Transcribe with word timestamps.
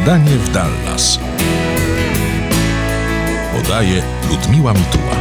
Śniadanie 0.00 0.30
w 0.30 0.52
Dallas. 0.52 1.20
Podaje 3.56 4.02
Ludmiła 4.30 4.72
Mituła. 4.72 5.16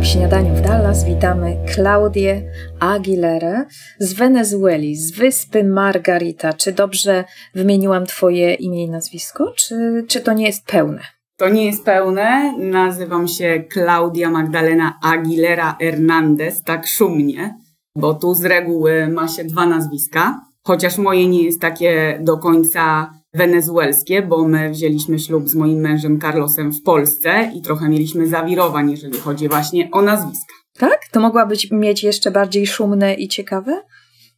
W 0.00 0.06
śniadaniu 0.06 0.54
w 0.54 0.60
Dallas 0.60 1.04
witamy 1.04 1.56
Klaudię 1.74 2.42
Aguilera 2.80 3.66
z 3.98 4.12
Wenezueli, 4.12 4.96
z 4.96 5.12
wyspy 5.12 5.64
Margarita. 5.64 6.52
Czy 6.52 6.72
dobrze 6.72 7.24
wymieniłam 7.54 8.06
Twoje 8.06 8.54
imię 8.54 8.84
i 8.84 8.90
nazwisko, 8.90 9.52
czy, 9.56 10.04
czy 10.08 10.20
to 10.20 10.32
nie 10.32 10.46
jest 10.46 10.66
pełne? 10.66 11.00
To 11.36 11.48
nie 11.48 11.66
jest 11.66 11.84
pełne. 11.84 12.54
Nazywam 12.58 13.28
się 13.28 13.64
Klaudia 13.72 14.30
Magdalena 14.30 14.98
Aguilera 15.02 15.76
Hernandez, 15.80 16.62
tak 16.62 16.86
szumnie, 16.86 17.63
bo 17.96 18.14
tu 18.14 18.34
z 18.34 18.44
reguły 18.44 19.08
ma 19.08 19.28
się 19.28 19.44
dwa 19.44 19.66
nazwiska, 19.66 20.40
chociaż 20.62 20.98
moje 20.98 21.28
nie 21.28 21.42
jest 21.42 21.60
takie 21.60 22.18
do 22.22 22.38
końca 22.38 23.14
wenezuelskie, 23.34 24.22
bo 24.22 24.48
my 24.48 24.70
wzięliśmy 24.70 25.18
ślub 25.18 25.48
z 25.48 25.54
moim 25.54 25.78
mężem 25.78 26.20
Carlosem 26.20 26.72
w 26.72 26.82
Polsce 26.82 27.52
i 27.54 27.62
trochę 27.62 27.88
mieliśmy 27.88 28.26
zawirowań, 28.26 28.90
jeżeli 28.90 29.18
chodzi 29.18 29.48
właśnie 29.48 29.88
o 29.92 30.02
nazwiska. 30.02 30.54
Tak? 30.78 30.98
To 31.12 31.20
mogłabyś 31.20 31.70
mieć 31.70 32.02
jeszcze 32.02 32.30
bardziej 32.30 32.66
szumne 32.66 33.14
i 33.14 33.28
ciekawe? 33.28 33.82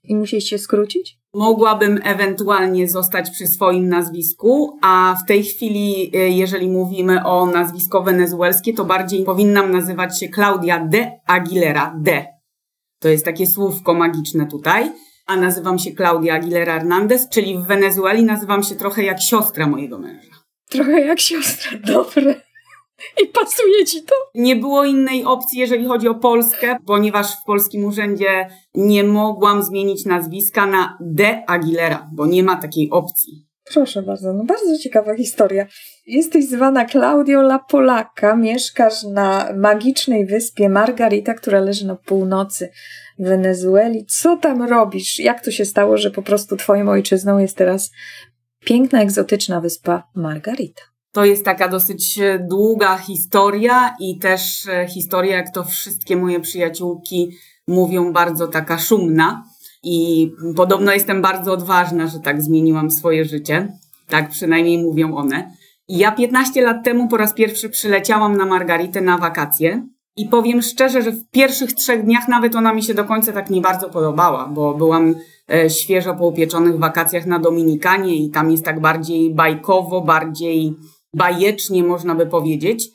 I 0.04 0.16
musieliście 0.16 0.58
skrócić? 0.58 1.18
Mogłabym 1.34 2.00
ewentualnie 2.04 2.88
zostać 2.88 3.30
przy 3.30 3.46
swoim 3.46 3.88
nazwisku, 3.88 4.78
a 4.82 5.16
w 5.24 5.28
tej 5.28 5.44
chwili, 5.44 6.16
y, 6.16 6.18
jeżeli 6.18 6.68
mówimy 6.68 7.24
o 7.24 7.46
nazwisko 7.46 8.02
wenezuelskie, 8.02 8.72
to 8.74 8.84
bardziej 8.84 9.24
powinnam 9.24 9.70
nazywać 9.70 10.20
się 10.20 10.28
Claudia 10.28 10.86
de 10.86 11.20
Aguilera. 11.26 11.94
De. 11.98 12.35
To 12.98 13.08
jest 13.08 13.24
takie 13.24 13.46
słówko 13.46 13.94
magiczne 13.94 14.46
tutaj. 14.46 14.92
A 15.26 15.36
nazywam 15.36 15.78
się 15.78 15.92
Claudia 15.92 16.34
Aguilera 16.34 16.74
Hernandez, 16.74 17.28
czyli 17.28 17.58
w 17.58 17.66
Wenezueli 17.66 18.24
nazywam 18.24 18.62
się 18.62 18.74
trochę 18.74 19.02
jak 19.02 19.22
siostra 19.22 19.66
mojego 19.66 19.98
męża. 19.98 20.36
Trochę 20.68 21.00
jak 21.00 21.20
siostra, 21.20 21.78
dobre. 21.78 22.34
I 23.22 23.26
pasuje 23.26 23.84
ci 23.84 24.02
to? 24.02 24.14
Nie 24.34 24.56
było 24.56 24.84
innej 24.84 25.24
opcji, 25.24 25.58
jeżeli 25.58 25.86
chodzi 25.86 26.08
o 26.08 26.14
Polskę, 26.14 26.76
ponieważ 26.86 27.32
w 27.32 27.44
polskim 27.46 27.84
urzędzie 27.84 28.50
nie 28.74 29.04
mogłam 29.04 29.62
zmienić 29.62 30.04
nazwiska 30.04 30.66
na 30.66 30.98
De 31.00 31.50
Aguilera, 31.50 32.10
bo 32.12 32.26
nie 32.26 32.42
ma 32.42 32.56
takiej 32.56 32.90
opcji. 32.90 33.45
Proszę 33.72 34.02
bardzo, 34.02 34.32
no 34.32 34.44
bardzo 34.44 34.78
ciekawa 34.78 35.16
historia. 35.16 35.66
Jesteś 36.06 36.48
zwana 36.48 36.84
Claudio 36.84 37.40
La 37.40 37.58
Polaka, 37.58 38.36
mieszkasz 38.36 39.02
na 39.02 39.52
magicznej 39.56 40.26
wyspie 40.26 40.68
Margarita, 40.68 41.34
która 41.34 41.60
leży 41.60 41.86
na 41.86 41.96
północy 41.96 42.70
Wenezueli. 43.18 44.06
Co 44.06 44.36
tam 44.36 44.62
robisz? 44.62 45.18
Jak 45.18 45.44
to 45.44 45.50
się 45.50 45.64
stało, 45.64 45.96
że 45.96 46.10
po 46.10 46.22
prostu 46.22 46.56
twoją 46.56 46.88
ojczyzną 46.88 47.38
jest 47.38 47.56
teraz 47.56 47.90
piękna, 48.64 49.02
egzotyczna 49.02 49.60
wyspa 49.60 50.08
Margarita? 50.14 50.82
To 51.12 51.24
jest 51.24 51.44
taka 51.44 51.68
dosyć 51.68 52.18
e, 52.18 52.38
długa 52.38 52.98
historia 52.98 53.96
i 54.00 54.18
też 54.18 54.68
e, 54.68 54.86
historia, 54.88 55.36
jak 55.36 55.54
to 55.54 55.64
wszystkie 55.64 56.16
moje 56.16 56.40
przyjaciółki 56.40 57.30
mówią, 57.68 58.12
bardzo 58.12 58.48
taka 58.48 58.78
szumna. 58.78 59.44
I 59.88 60.30
podobno 60.56 60.92
jestem 60.92 61.22
bardzo 61.22 61.52
odważna, 61.52 62.06
że 62.06 62.20
tak 62.20 62.42
zmieniłam 62.42 62.90
swoje 62.90 63.24
życie. 63.24 63.68
Tak 64.08 64.30
przynajmniej 64.30 64.78
mówią 64.78 65.16
one. 65.16 65.50
Ja 65.88 66.12
15 66.12 66.62
lat 66.62 66.84
temu 66.84 67.08
po 67.08 67.16
raz 67.16 67.34
pierwszy 67.34 67.68
przyleciałam 67.68 68.36
na 68.36 68.46
Margaritę 68.46 69.00
na 69.00 69.18
wakacje. 69.18 69.86
I 70.16 70.28
powiem 70.28 70.62
szczerze, 70.62 71.02
że 71.02 71.12
w 71.12 71.30
pierwszych 71.30 71.72
trzech 71.72 72.04
dniach 72.04 72.28
nawet 72.28 72.56
ona 72.56 72.74
mi 72.74 72.82
się 72.82 72.94
do 72.94 73.04
końca 73.04 73.32
tak 73.32 73.50
nie 73.50 73.60
bardzo 73.60 73.90
podobała, 73.90 74.48
bo 74.48 74.74
byłam 74.74 75.14
e, 75.52 75.70
świeżo 75.70 76.14
po 76.14 76.26
upieczonych 76.26 76.78
wakacjach 76.78 77.26
na 77.26 77.38
Dominikanie 77.38 78.16
i 78.16 78.30
tam 78.30 78.50
jest 78.50 78.64
tak 78.64 78.80
bardziej 78.80 79.34
bajkowo, 79.34 80.00
bardziej 80.00 80.74
bajecznie 81.14 81.84
można 81.84 82.14
by 82.14 82.26
powiedzieć. 82.26 82.88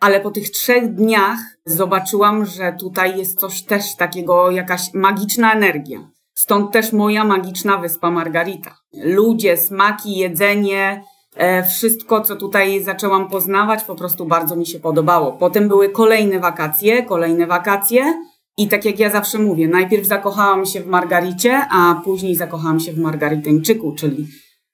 Ale 0.00 0.20
po 0.20 0.30
tych 0.30 0.50
trzech 0.50 0.94
dniach 0.94 1.38
zobaczyłam, 1.66 2.46
że 2.46 2.72
tutaj 2.80 3.18
jest 3.18 3.40
coś 3.40 3.62
też 3.62 3.96
takiego, 3.96 4.50
jakaś 4.50 4.94
magiczna 4.94 5.52
energia. 5.52 6.10
Stąd 6.38 6.72
też 6.72 6.92
moja 6.92 7.24
magiczna 7.24 7.78
wyspa 7.78 8.10
Margarita. 8.10 8.78
Ludzie, 8.92 9.56
smaki, 9.56 10.16
jedzenie, 10.16 11.04
e, 11.36 11.64
wszystko, 11.64 12.20
co 12.20 12.36
tutaj 12.36 12.82
zaczęłam 12.84 13.28
poznawać, 13.28 13.84
po 13.84 13.94
prostu 13.94 14.26
bardzo 14.26 14.56
mi 14.56 14.66
się 14.66 14.80
podobało. 14.80 15.32
Potem 15.32 15.68
były 15.68 15.88
kolejne 15.88 16.40
wakacje, 16.40 17.02
kolejne 17.02 17.46
wakacje. 17.46 18.22
I 18.58 18.68
tak 18.68 18.84
jak 18.84 18.98
ja 18.98 19.10
zawsze 19.10 19.38
mówię, 19.38 19.68
najpierw 19.68 20.06
zakochałam 20.06 20.66
się 20.66 20.80
w 20.80 20.86
Margaricie, 20.86 21.66
a 21.70 22.00
później 22.04 22.34
zakochałam 22.34 22.80
się 22.80 22.92
w 22.92 22.98
Margariteńczyku, 22.98 23.94
czyli 23.94 24.26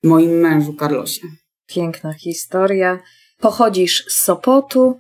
moim 0.03 0.31
mężu 0.31 0.75
Carlosie. 0.75 1.27
Piękna 1.67 2.13
historia. 2.13 2.99
Pochodzisz 3.41 4.05
z 4.09 4.25
Sopotu, 4.25 4.99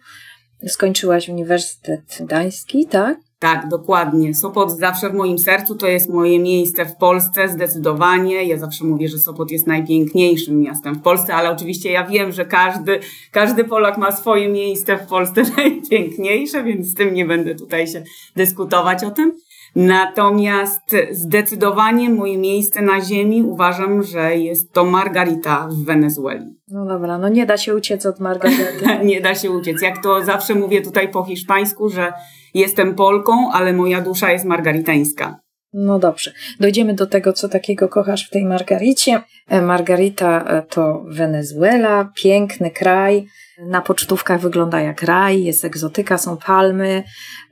skończyłaś 0.66 1.28
Uniwersytet 1.28 2.18
Gdański, 2.20 2.86
tak? 2.86 3.18
Tak, 3.44 3.68
dokładnie. 3.68 4.34
Sopot 4.34 4.70
zawsze 4.70 5.10
w 5.10 5.14
moim 5.14 5.38
sercu 5.38 5.74
to 5.74 5.86
jest 5.86 6.08
moje 6.08 6.38
miejsce 6.38 6.86
w 6.86 6.96
Polsce, 6.96 7.48
zdecydowanie. 7.48 8.44
Ja 8.44 8.58
zawsze 8.58 8.84
mówię, 8.84 9.08
że 9.08 9.18
Sopot 9.18 9.50
jest 9.50 9.66
najpiękniejszym 9.66 10.60
miastem 10.60 10.94
w 10.94 11.02
Polsce, 11.02 11.34
ale 11.34 11.50
oczywiście 11.50 11.90
ja 11.92 12.06
wiem, 12.06 12.32
że 12.32 12.44
każdy, 12.44 13.00
każdy 13.30 13.64
Polak 13.64 13.98
ma 13.98 14.12
swoje 14.12 14.48
miejsce 14.48 14.98
w 14.98 15.06
Polsce 15.06 15.42
najpiękniejsze, 15.56 16.64
więc 16.64 16.86
z 16.86 16.94
tym 16.94 17.14
nie 17.14 17.24
będę 17.24 17.54
tutaj 17.54 17.86
się 17.86 18.02
dyskutować 18.36 19.04
o 19.04 19.10
tym. 19.10 19.32
Natomiast 19.76 20.96
zdecydowanie 21.10 22.10
moje 22.10 22.38
miejsce 22.38 22.82
na 22.82 23.00
ziemi 23.00 23.42
uważam, 23.42 24.02
że 24.02 24.36
jest 24.36 24.72
to 24.72 24.84
Margarita 24.84 25.68
w 25.70 25.84
Wenezueli. 25.84 26.46
No 26.68 26.86
dobra, 26.86 27.18
no 27.18 27.28
nie 27.28 27.46
da 27.46 27.56
się 27.56 27.74
uciec 27.74 28.06
od 28.06 28.20
Margarity. 28.20 28.64
nie 29.04 29.20
da 29.20 29.34
się 29.34 29.50
uciec. 29.50 29.82
Jak 29.82 30.02
to 30.02 30.24
zawsze 30.24 30.54
mówię 30.54 30.82
tutaj 30.82 31.08
po 31.08 31.24
hiszpańsku, 31.24 31.88
że 31.88 32.12
jestem 32.54 32.94
Polką, 32.94 33.52
ale 33.52 33.72
moja 33.72 34.00
dusza 34.00 34.32
jest 34.32 34.44
margaritańska. 34.44 35.40
No 35.72 35.98
dobrze, 35.98 36.32
dojdziemy 36.60 36.94
do 36.94 37.06
tego, 37.06 37.32
co 37.32 37.48
takiego 37.48 37.88
kochasz 37.88 38.26
w 38.26 38.30
tej 38.30 38.44
Margaricie. 38.44 39.20
E, 39.48 39.62
Margarita 39.62 40.44
e, 40.44 40.62
to 40.62 41.04
Wenezuela, 41.08 42.12
piękny 42.16 42.70
kraj. 42.70 43.26
Na 43.58 43.80
pocztówkach 43.80 44.40
wygląda 44.40 44.80
jak 44.80 45.02
raj, 45.02 45.44
jest 45.44 45.64
egzotyka, 45.64 46.18
są 46.18 46.36
palmy, 46.36 47.02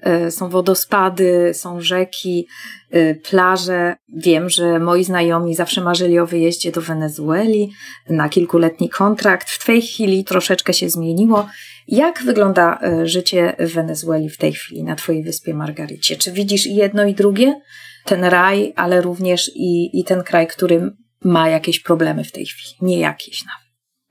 e, 0.00 0.30
są 0.30 0.48
wodospady, 0.48 1.50
są 1.54 1.80
rzeki, 1.80 2.46
plaże. 3.30 3.96
Wiem, 4.16 4.50
że 4.50 4.78
moi 4.78 5.04
znajomi 5.04 5.54
zawsze 5.54 5.80
marzyli 5.80 6.18
o 6.18 6.26
wyjeździe 6.26 6.72
do 6.72 6.80
Wenezueli 6.80 7.72
na 8.10 8.28
kilkuletni 8.28 8.88
kontrakt. 8.88 9.50
W 9.50 9.66
tej 9.66 9.82
chwili 9.82 10.24
troszeczkę 10.24 10.72
się 10.72 10.90
zmieniło. 10.90 11.48
Jak 11.88 12.22
wygląda 12.22 12.78
życie 13.04 13.56
w 13.58 13.72
Wenezueli 13.72 14.30
w 14.30 14.36
tej 14.36 14.52
chwili 14.52 14.84
na 14.84 14.96
Twojej 14.96 15.22
wyspie 15.24 15.54
Margaricie? 15.54 16.16
Czy 16.16 16.32
widzisz 16.32 16.66
jedno 16.66 17.04
i 17.04 17.14
drugie? 17.14 17.60
ten 18.04 18.24
raj, 18.24 18.72
ale 18.76 19.00
również 19.00 19.50
i, 19.54 20.00
i 20.00 20.04
ten 20.04 20.22
kraj, 20.22 20.46
który 20.46 20.90
ma 21.24 21.48
jakieś 21.48 21.80
problemy 21.80 22.24
w 22.24 22.32
tej 22.32 22.46
chwili, 22.46 22.76
nie 22.80 22.98
jakieś 22.98 23.44
nawet. 23.44 23.61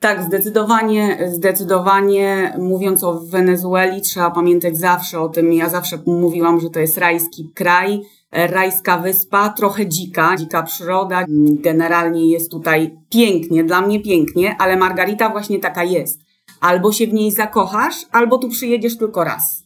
Tak, 0.02 0.24
zdecydowanie, 0.24 1.30
zdecydowanie 1.32 2.54
mówiąc 2.60 3.04
o 3.04 3.20
Wenezueli, 3.20 4.02
trzeba 4.02 4.32
pamiętać 4.32 4.78
zawsze 4.78 5.20
o 5.20 5.30
tym. 5.30 5.54
Ja 5.54 5.70
zawsze 5.70 6.00
mówiłam, 6.06 6.60
że 6.60 6.70
to 6.70 6.80
jest 6.80 6.98
rajski 6.98 7.52
kraj, 7.56 8.02
rajska 8.32 8.98
wyspa, 8.98 9.50
trochę 9.50 9.88
dzika, 9.88 10.36
dzika 10.38 10.64
przyroda. 10.64 11.26
Generalnie 11.64 12.32
jest 12.32 12.52
tutaj 12.52 12.98
pięknie, 13.10 13.64
dla 13.64 13.82
mnie 13.82 14.00
pięknie, 14.00 14.56
ale 14.60 14.78
Margarita 14.78 15.30
właśnie 15.30 15.60
taka 15.60 15.84
jest. 15.84 16.22
Albo 16.62 16.92
się 16.92 17.08
w 17.08 17.14
niej 17.14 17.32
zakochasz, 17.32 17.96
albo 18.12 18.38
tu 18.38 18.50
przyjedziesz 18.50 18.98
tylko 18.98 19.24
raz. 19.24 19.64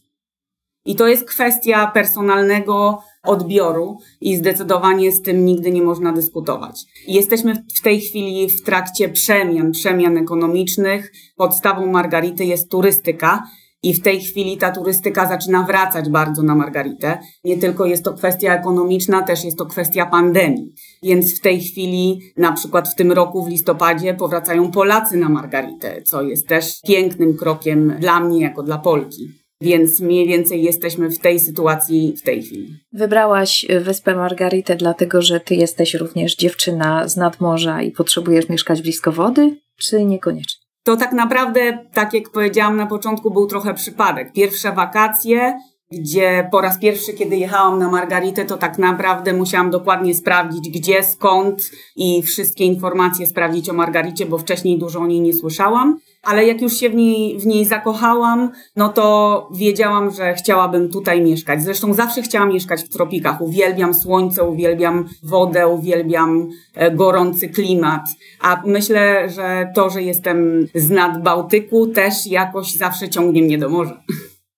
I 0.84 0.96
to 0.96 1.08
jest 1.08 1.28
kwestia 1.28 1.86
personalnego 1.86 3.02
odbioru 3.26 3.98
i 4.20 4.36
zdecydowanie 4.36 5.12
z 5.12 5.22
tym 5.22 5.44
nigdy 5.44 5.70
nie 5.70 5.82
można 5.82 6.12
dyskutować. 6.12 6.80
Jesteśmy 7.08 7.54
w 7.74 7.82
tej 7.82 8.00
chwili 8.00 8.48
w 8.48 8.62
trakcie 8.62 9.08
przemian, 9.08 9.72
przemian 9.72 10.16
ekonomicznych. 10.16 11.12
Podstawą 11.36 11.86
Margarity 11.86 12.44
jest 12.44 12.70
turystyka. 12.70 13.42
I 13.82 13.94
w 13.94 14.02
tej 14.02 14.20
chwili 14.20 14.56
ta 14.56 14.70
turystyka 14.70 15.28
zaczyna 15.28 15.62
wracać 15.62 16.08
bardzo 16.08 16.42
na 16.42 16.54
Margaritę. 16.54 17.18
Nie 17.44 17.58
tylko 17.58 17.86
jest 17.86 18.04
to 18.04 18.12
kwestia 18.12 18.54
ekonomiczna, 18.54 19.22
też 19.22 19.44
jest 19.44 19.58
to 19.58 19.66
kwestia 19.66 20.06
pandemii. 20.06 20.72
Więc 21.02 21.38
w 21.38 21.40
tej 21.40 21.60
chwili, 21.60 22.20
na 22.36 22.52
przykład 22.52 22.88
w 22.88 22.94
tym 22.94 23.12
roku, 23.12 23.44
w 23.44 23.48
listopadzie, 23.48 24.14
powracają 24.14 24.70
Polacy 24.70 25.16
na 25.16 25.28
Margaritę, 25.28 26.02
co 26.02 26.22
jest 26.22 26.48
też 26.48 26.80
pięknym 26.86 27.36
krokiem 27.36 27.96
dla 28.00 28.20
mnie, 28.20 28.40
jako 28.40 28.62
dla 28.62 28.78
Polki. 28.78 29.45
Więc 29.60 30.00
mniej 30.00 30.26
więcej 30.26 30.62
jesteśmy 30.62 31.10
w 31.10 31.18
tej 31.18 31.40
sytuacji 31.40 32.14
w 32.16 32.22
tej 32.22 32.42
chwili. 32.42 32.76
Wybrałaś 32.92 33.66
wyspę 33.80 34.14
Margaritę 34.14 34.76
dlatego, 34.76 35.22
że 35.22 35.40
ty 35.40 35.54
jesteś 35.54 35.94
również 35.94 36.36
dziewczyna 36.36 37.08
z 37.08 37.16
nadmorza 37.16 37.82
i 37.82 37.90
potrzebujesz 37.90 38.48
mieszkać 38.48 38.82
blisko 38.82 39.12
wody, 39.12 39.56
czy 39.78 40.04
niekoniecznie? 40.04 40.66
To 40.84 40.96
tak 40.96 41.12
naprawdę, 41.12 41.78
tak 41.92 42.14
jak 42.14 42.30
powiedziałam 42.30 42.76
na 42.76 42.86
początku, 42.86 43.30
był 43.30 43.46
trochę 43.46 43.74
przypadek. 43.74 44.32
Pierwsze 44.32 44.72
wakacje 44.72 45.58
gdzie 45.92 46.48
po 46.50 46.60
raz 46.60 46.78
pierwszy, 46.78 47.12
kiedy 47.12 47.36
jechałam 47.36 47.78
na 47.78 47.90
Margaritę, 47.90 48.44
to 48.44 48.56
tak 48.56 48.78
naprawdę 48.78 49.32
musiałam 49.32 49.70
dokładnie 49.70 50.14
sprawdzić, 50.14 50.70
gdzie, 50.70 51.02
skąd 51.02 51.70
i 51.96 52.22
wszystkie 52.22 52.64
informacje 52.64 53.26
sprawdzić 53.26 53.70
o 53.70 53.72
Margaricie, 53.72 54.26
bo 54.26 54.38
wcześniej 54.38 54.78
dużo 54.78 55.00
o 55.00 55.06
niej 55.06 55.20
nie 55.20 55.32
słyszałam. 55.32 55.98
Ale 56.22 56.46
jak 56.46 56.60
już 56.60 56.76
się 56.76 56.90
w 56.90 56.94
niej, 56.94 57.38
w 57.38 57.46
niej 57.46 57.64
zakochałam, 57.64 58.50
no 58.76 58.88
to 58.88 59.48
wiedziałam, 59.54 60.10
że 60.10 60.34
chciałabym 60.34 60.88
tutaj 60.88 61.20
mieszkać. 61.20 61.62
Zresztą 61.62 61.94
zawsze 61.94 62.22
chciałam 62.22 62.52
mieszkać 62.52 62.82
w 62.82 62.88
tropikach. 62.88 63.40
Uwielbiam 63.40 63.94
słońce, 63.94 64.44
uwielbiam 64.44 65.08
wodę, 65.22 65.68
uwielbiam 65.68 66.48
e, 66.74 66.90
gorący 66.90 67.48
klimat. 67.48 68.02
A 68.40 68.62
myślę, 68.66 69.30
że 69.30 69.72
to, 69.74 69.90
że 69.90 70.02
jestem 70.02 70.66
z 70.74 70.90
nad 70.90 71.22
Bałtyku, 71.22 71.86
też 71.86 72.26
jakoś 72.26 72.72
zawsze 72.72 73.08
ciągnie 73.08 73.42
mnie 73.42 73.58
do 73.58 73.68
morza. 73.68 74.02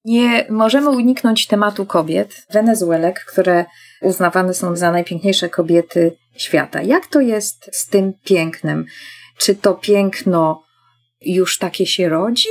Nie 0.05 0.47
możemy 0.51 0.91
uniknąć 0.91 1.47
tematu 1.47 1.87
kobiet, 1.87 2.47
Wenezuelek, 2.51 3.25
które 3.25 3.65
uznawane 4.03 4.55
są 4.55 4.77
za 4.77 4.93
najpiękniejsze 4.93 5.49
kobiety 5.49 6.17
świata. 6.37 6.83
Jak 6.83 7.07
to 7.07 7.21
jest 7.21 7.71
z 7.73 7.87
tym 7.87 8.13
pięknem? 8.25 8.85
Czy 9.39 9.55
to 9.55 9.75
piękno 9.75 10.63
już 11.21 11.59
takie 11.59 11.87
się 11.87 12.09
rodzi? 12.09 12.49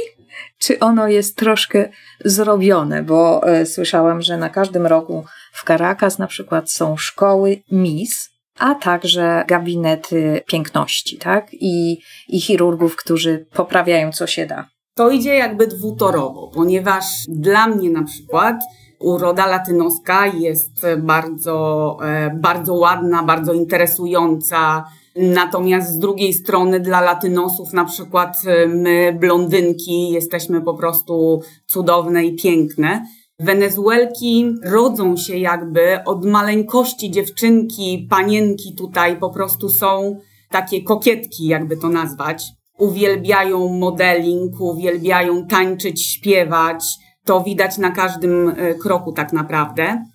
Czy 0.59 0.79
ono 0.79 1.07
jest 1.07 1.35
troszkę 1.37 1.89
zrobione? 2.25 3.03
Bo 3.03 3.47
e, 3.47 3.65
słyszałam, 3.65 4.21
że 4.21 4.37
na 4.37 4.49
każdym 4.49 4.85
rogu 4.85 5.25
w 5.53 5.65
Caracas 5.65 6.17
na 6.17 6.27
przykład 6.27 6.71
są 6.71 6.97
szkoły 6.97 7.61
Miss, 7.71 8.29
a 8.59 8.75
także 8.75 9.43
gabinety 9.47 10.41
piękności, 10.47 11.17
tak? 11.17 11.47
I, 11.53 11.97
i 12.27 12.41
chirurgów, 12.41 12.95
którzy 12.95 13.45
poprawiają 13.53 14.11
co 14.11 14.27
się 14.27 14.45
da 14.45 14.69
to 14.97 15.09
idzie 15.09 15.35
jakby 15.35 15.67
dwutorowo, 15.67 16.51
ponieważ 16.53 17.03
dla 17.27 17.67
mnie 17.67 17.89
na 17.89 18.03
przykład 18.03 18.55
uroda 18.99 19.47
latynoska 19.47 20.27
jest 20.27 20.85
bardzo, 20.97 21.97
e, 22.03 22.35
bardzo 22.35 22.73
ładna, 22.73 23.23
bardzo 23.23 23.53
interesująca. 23.53 24.85
Natomiast 25.15 25.89
z 25.93 25.99
drugiej 25.99 26.33
strony 26.33 26.79
dla 26.79 27.01
latynosów, 27.01 27.73
na 27.73 27.85
przykład 27.85 28.37
e, 28.47 28.67
my, 28.67 29.17
blondynki, 29.19 30.09
jesteśmy 30.09 30.61
po 30.61 30.73
prostu 30.73 31.41
cudowne 31.67 32.25
i 32.25 32.35
piękne. 32.35 33.05
Wenezuelki 33.39 34.53
rodzą 34.63 35.17
się 35.17 35.37
jakby 35.37 36.03
od 36.05 36.25
maleńkości 36.25 37.11
dziewczynki, 37.11 38.07
panienki 38.09 38.75
tutaj 38.75 39.17
po 39.17 39.29
prostu 39.29 39.69
są 39.69 40.19
takie 40.49 40.83
kokietki, 40.83 41.47
jakby 41.47 41.77
to 41.77 41.89
nazwać 41.89 42.43
uwielbiają 42.77 43.67
modeling, 43.67 44.61
uwielbiają 44.61 45.47
tańczyć, 45.47 46.05
śpiewać. 46.05 46.83
To 47.23 47.41
widać 47.41 47.77
na 47.77 47.91
każdym 47.91 48.49
e, 48.49 48.75
kroku 48.75 49.11
tak 49.11 49.33
naprawdę, 49.33 50.05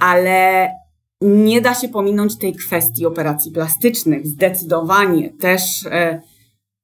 ale 0.00 0.68
nie 1.20 1.60
da 1.60 1.74
się 1.74 1.88
pominąć 1.88 2.38
tej 2.38 2.54
kwestii 2.54 3.06
operacji 3.06 3.52
plastycznych. 3.52 4.26
Zdecydowanie 4.26 5.30
też 5.30 5.86
e, 5.86 6.22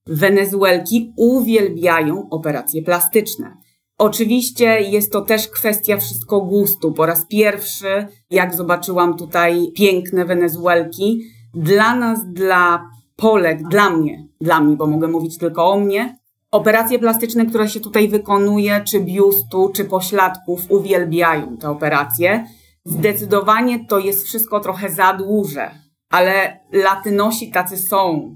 Wenezuelki 0.06 1.12
uwielbiają 1.16 2.28
operacje 2.30 2.82
plastyczne. 2.82 3.56
Oczywiście 3.98 4.80
jest 4.80 5.12
to 5.12 5.20
też 5.20 5.48
kwestia 5.48 5.96
wszystko 5.96 6.40
gustu. 6.40 6.92
Po 6.92 7.06
raz 7.06 7.26
pierwszy, 7.26 8.06
jak 8.30 8.54
zobaczyłam 8.54 9.16
tutaj 9.16 9.72
piękne 9.76 10.24
Wenezuelki, 10.24 11.22
dla 11.54 11.96
nas, 11.96 12.32
dla 12.32 12.90
Polek, 13.16 13.68
dla 13.68 13.90
mnie, 13.90 14.25
dla 14.40 14.60
mnie, 14.60 14.76
bo 14.76 14.86
mogę 14.86 15.08
mówić 15.08 15.38
tylko 15.38 15.72
o 15.72 15.80
mnie, 15.80 16.18
operacje 16.50 16.98
plastyczne, 16.98 17.46
które 17.46 17.68
się 17.68 17.80
tutaj 17.80 18.08
wykonuje, 18.08 18.80
czy 18.84 19.00
biustu, 19.00 19.70
czy 19.74 19.84
pośladków, 19.84 20.60
uwielbiają 20.68 21.56
te 21.56 21.70
operacje. 21.70 22.46
Zdecydowanie 22.84 23.86
to 23.86 23.98
jest 23.98 24.26
wszystko 24.26 24.60
trochę 24.60 24.90
za 24.90 25.12
duże, 25.12 25.70
ale 26.10 26.60
latynosi 26.72 27.50
tacy 27.50 27.78
są, 27.78 28.34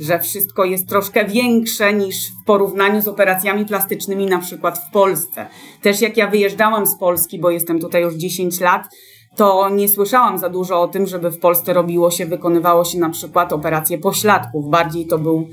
że 0.00 0.18
wszystko 0.18 0.64
jest 0.64 0.88
troszkę 0.88 1.24
większe 1.24 1.92
niż 1.92 2.28
w 2.28 2.44
porównaniu 2.46 3.02
z 3.02 3.08
operacjami 3.08 3.66
plastycznymi 3.66 4.26
na 4.26 4.38
przykład 4.38 4.78
w 4.78 4.90
Polsce. 4.90 5.46
Też 5.82 6.00
jak 6.00 6.16
ja 6.16 6.26
wyjeżdżałam 6.26 6.86
z 6.86 6.98
Polski, 6.98 7.38
bo 7.38 7.50
jestem 7.50 7.80
tutaj 7.80 8.02
już 8.02 8.14
10 8.14 8.60
lat, 8.60 8.88
to 9.36 9.68
nie 9.68 9.88
słyszałam 9.88 10.38
za 10.38 10.48
dużo 10.48 10.82
o 10.82 10.88
tym, 10.88 11.06
żeby 11.06 11.30
w 11.30 11.38
Polsce 11.38 11.72
robiło 11.72 12.10
się, 12.10 12.26
wykonywało 12.26 12.84
się 12.84 12.98
na 12.98 13.10
przykład 13.10 13.52
operacje 13.52 13.98
pośladków. 13.98 14.70
Bardziej 14.70 15.06
to, 15.06 15.18
był, 15.18 15.48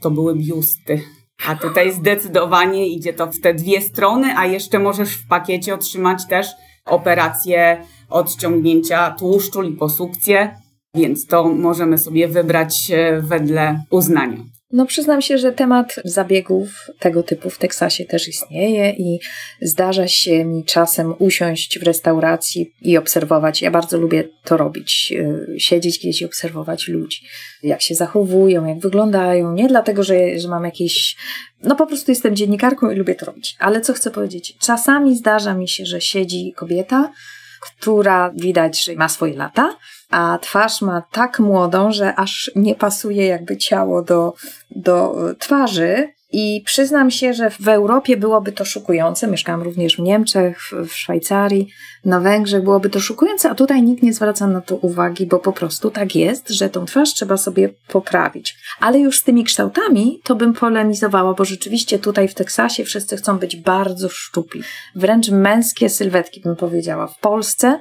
to 0.00 0.10
były 0.10 0.34
biusty. 0.34 1.00
A 1.48 1.56
tutaj 1.56 1.92
zdecydowanie 1.92 2.88
idzie 2.88 3.12
to 3.12 3.26
w 3.26 3.40
te 3.40 3.54
dwie 3.54 3.80
strony, 3.80 4.34
a 4.36 4.46
jeszcze 4.46 4.78
możesz 4.78 5.14
w 5.14 5.28
pakiecie 5.28 5.74
otrzymać 5.74 6.26
też 6.28 6.46
operację 6.86 7.84
odciągnięcia 8.10 9.10
tłuszczu, 9.10 9.60
liposukcję, 9.60 10.56
więc 10.94 11.26
to 11.26 11.44
możemy 11.44 11.98
sobie 11.98 12.28
wybrać 12.28 12.90
e, 12.90 13.20
wedle 13.20 13.84
uznania. 13.90 14.38
No 14.72 14.86
przyznam 14.86 15.22
się, 15.22 15.38
że 15.38 15.52
temat 15.52 15.94
zabiegów 16.04 16.68
tego 16.98 17.22
typu 17.22 17.50
w 17.50 17.58
Teksasie 17.58 18.04
też 18.04 18.28
istnieje 18.28 18.90
i 18.90 19.20
zdarza 19.60 20.08
się 20.08 20.44
mi 20.44 20.64
czasem 20.64 21.14
usiąść 21.18 21.78
w 21.78 21.82
restauracji 21.82 22.72
i 22.80 22.96
obserwować. 22.96 23.62
Ja 23.62 23.70
bardzo 23.70 23.98
lubię 23.98 24.24
to 24.44 24.56
robić, 24.56 25.12
y, 25.16 25.60
siedzieć 25.60 25.98
gdzieś 25.98 26.22
i 26.22 26.24
obserwować 26.24 26.88
ludzi, 26.88 27.20
jak 27.62 27.82
się 27.82 27.94
zachowują, 27.94 28.66
jak 28.66 28.78
wyglądają. 28.78 29.52
Nie 29.52 29.68
dlatego, 29.68 30.02
że, 30.02 30.38
że 30.38 30.48
mam 30.48 30.64
jakieś 30.64 31.16
no 31.62 31.76
po 31.76 31.86
prostu 31.86 32.10
jestem 32.10 32.36
dziennikarką 32.36 32.90
i 32.90 32.96
lubię 32.96 33.14
to 33.14 33.26
robić. 33.26 33.56
Ale 33.58 33.80
co 33.80 33.92
chcę 33.92 34.10
powiedzieć? 34.10 34.56
Czasami 34.60 35.16
zdarza 35.16 35.54
mi 35.54 35.68
się, 35.68 35.86
że 35.86 36.00
siedzi 36.00 36.52
kobieta, 36.56 37.12
która 37.62 38.30
widać, 38.34 38.84
że 38.84 38.94
ma 38.94 39.08
swoje 39.08 39.36
lata, 39.36 39.76
a 40.10 40.38
twarz 40.42 40.82
ma 40.82 41.02
tak 41.12 41.38
młodą, 41.38 41.92
że 41.92 42.14
aż 42.14 42.50
nie 42.56 42.74
pasuje 42.74 43.26
jakby 43.26 43.56
ciało 43.56 44.02
do, 44.02 44.34
do 44.70 45.14
twarzy. 45.38 46.08
I 46.32 46.62
przyznam 46.66 47.10
się, 47.10 47.34
że 47.34 47.50
w 47.50 47.68
Europie 47.68 48.16
byłoby 48.16 48.52
to 48.52 48.64
szokujące. 48.64 49.28
Mieszkałam 49.28 49.62
również 49.62 49.96
w 49.96 49.98
Niemczech, 49.98 50.58
w, 50.88 50.94
Szwajcarii, 50.94 51.68
na 52.04 52.20
Węgrzech 52.20 52.62
byłoby 52.62 52.90
to 52.90 53.00
szokujące, 53.00 53.50
a 53.50 53.54
tutaj 53.54 53.82
nikt 53.82 54.02
nie 54.02 54.12
zwraca 54.12 54.46
na 54.46 54.60
to 54.60 54.76
uwagi, 54.76 55.26
bo 55.26 55.38
po 55.38 55.52
prostu 55.52 55.90
tak 55.90 56.16
jest, 56.16 56.48
że 56.48 56.70
tą 56.70 56.84
twarz 56.84 57.14
trzeba 57.14 57.36
sobie 57.36 57.68
poprawić. 57.88 58.56
Ale 58.80 58.98
już 58.98 59.18
z 59.18 59.22
tymi 59.22 59.44
kształtami 59.44 60.20
to 60.24 60.34
bym 60.34 60.52
polemizowała, 60.52 61.34
bo 61.34 61.44
rzeczywiście 61.44 61.98
tutaj 61.98 62.28
w 62.28 62.34
Teksasie 62.34 62.84
wszyscy 62.84 63.16
chcą 63.16 63.38
być 63.38 63.56
bardzo 63.56 64.08
szczupli. 64.08 64.62
Wręcz 64.94 65.30
męskie 65.30 65.88
sylwetki 65.88 66.40
bym 66.40 66.56
powiedziała. 66.56 67.06
W 67.06 67.18
Polsce 67.18 67.78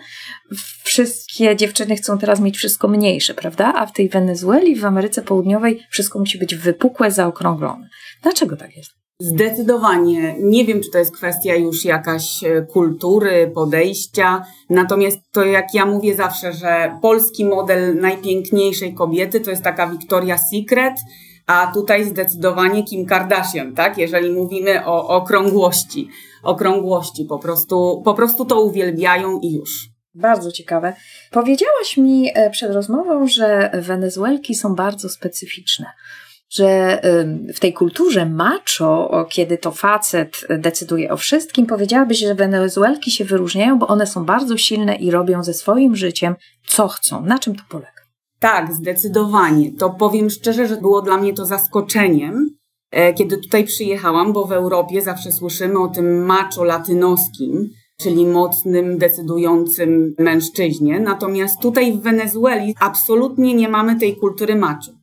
wszystkie 0.84 1.56
dziewczyny 1.56 1.96
chcą 1.96 2.18
teraz 2.18 2.40
mieć 2.40 2.58
wszystko 2.58 2.88
mniejsze, 2.88 3.34
prawda? 3.34 3.74
A 3.76 3.86
w 3.86 3.94
tej 3.94 4.10
Wenezueli, 4.10 4.76
w 4.76 4.86
Ameryce 4.86 5.22
Południowej 5.22 5.88
wszystko 5.90 6.20
musi 6.20 6.38
być 6.38 6.56
wypukłe, 6.56 7.12
zaokrąglone. 7.12 7.90
Dlaczego 8.22 8.58
tak 8.58 8.78
jest? 8.78 8.92
Zdecydowanie. 9.22 10.36
Nie 10.40 10.66
wiem, 10.66 10.82
czy 10.82 10.92
to 10.92 10.98
jest 10.98 11.16
kwestia 11.16 11.56
już 11.56 11.86
jakaś 11.86 12.44
e, 12.44 12.62
kultury, 12.62 13.52
podejścia. 13.56 14.46
Natomiast 14.70 15.18
to, 15.32 15.46
jak 15.46 15.74
ja 15.74 15.86
mówię 15.86 16.16
zawsze, 16.16 16.54
że 16.54 16.98
polski 17.02 17.46
model 17.46 17.96
najpiękniejszej 17.96 18.94
kobiety 18.94 19.40
to 19.40 19.50
jest 19.50 19.64
taka 19.64 19.88
Victoria's 19.88 20.38
Secret, 20.38 20.94
a 21.48 21.72
tutaj 21.74 22.06
zdecydowanie 22.06 22.84
Kim 22.84 23.06
Kardashian, 23.06 23.76
tak? 23.76 23.98
Jeżeli 23.98 24.32
mówimy 24.32 24.86
o 24.86 25.08
okrągłości. 25.08 26.10
Okrągłości 26.44 27.26
po 27.26 27.40
prostu, 27.40 28.02
po 28.06 28.14
prostu 28.14 28.46
to 28.46 28.62
uwielbiają 28.62 29.40
i 29.40 29.54
już. 29.54 29.90
Bardzo 30.14 30.52
ciekawe. 30.52 30.94
Powiedziałaś 31.32 31.98
mi 31.98 32.32
e, 32.34 32.50
przed 32.50 32.72
rozmową, 32.72 33.28
że 33.28 33.72
Wenezuelki 33.74 34.56
są 34.56 34.76
bardzo 34.76 35.10
specyficzne 35.10 35.86
że 36.52 37.02
w 37.56 37.60
tej 37.60 37.74
kulturze 37.74 38.26
macho, 38.26 39.26
kiedy 39.30 39.58
to 39.58 39.72
facet 39.72 40.42
decyduje 40.50 41.12
o 41.12 41.18
wszystkim, 41.18 41.66
powiedziałabyś, 41.66 42.20
że 42.20 42.36
Wenezuelki 42.36 43.12
się 43.12 43.26
wyróżniają, 43.26 43.80
bo 43.80 43.88
one 43.88 44.08
są 44.08 44.26
bardzo 44.26 44.58
silne 44.58 44.96
i 44.96 45.12
robią 45.12 45.44
ze 45.44 45.54
swoim 45.54 45.96
życiem 45.96 46.36
co 46.68 46.88
chcą. 46.88 47.26
Na 47.26 47.40
czym 47.40 47.56
to 47.56 47.64
polega? 47.70 48.02
Tak, 48.40 48.74
zdecydowanie. 48.74 49.72
To 49.80 49.90
powiem 49.90 50.30
szczerze, 50.30 50.68
że 50.68 50.78
było 50.78 51.02
dla 51.02 51.18
mnie 51.18 51.34
to 51.34 51.46
zaskoczeniem, 51.46 52.50
e, 52.92 53.14
kiedy 53.14 53.38
tutaj 53.38 53.64
przyjechałam, 53.64 54.34
bo 54.34 54.46
w 54.46 54.52
Europie 54.52 55.02
zawsze 55.02 55.32
słyszymy 55.32 55.80
o 55.80 55.88
tym 55.88 56.26
macho 56.26 56.64
latynoskim, 56.64 57.70
czyli 58.00 58.26
mocnym, 58.26 58.98
decydującym 58.98 60.16
mężczyźnie. 60.20 61.00
Natomiast 61.00 61.62
tutaj 61.62 61.94
w 61.94 62.02
Wenezueli 62.02 62.76
absolutnie 62.80 63.54
nie 63.54 63.70
mamy 63.70 64.00
tej 64.00 64.16
kultury 64.16 64.56
macho. 64.56 65.01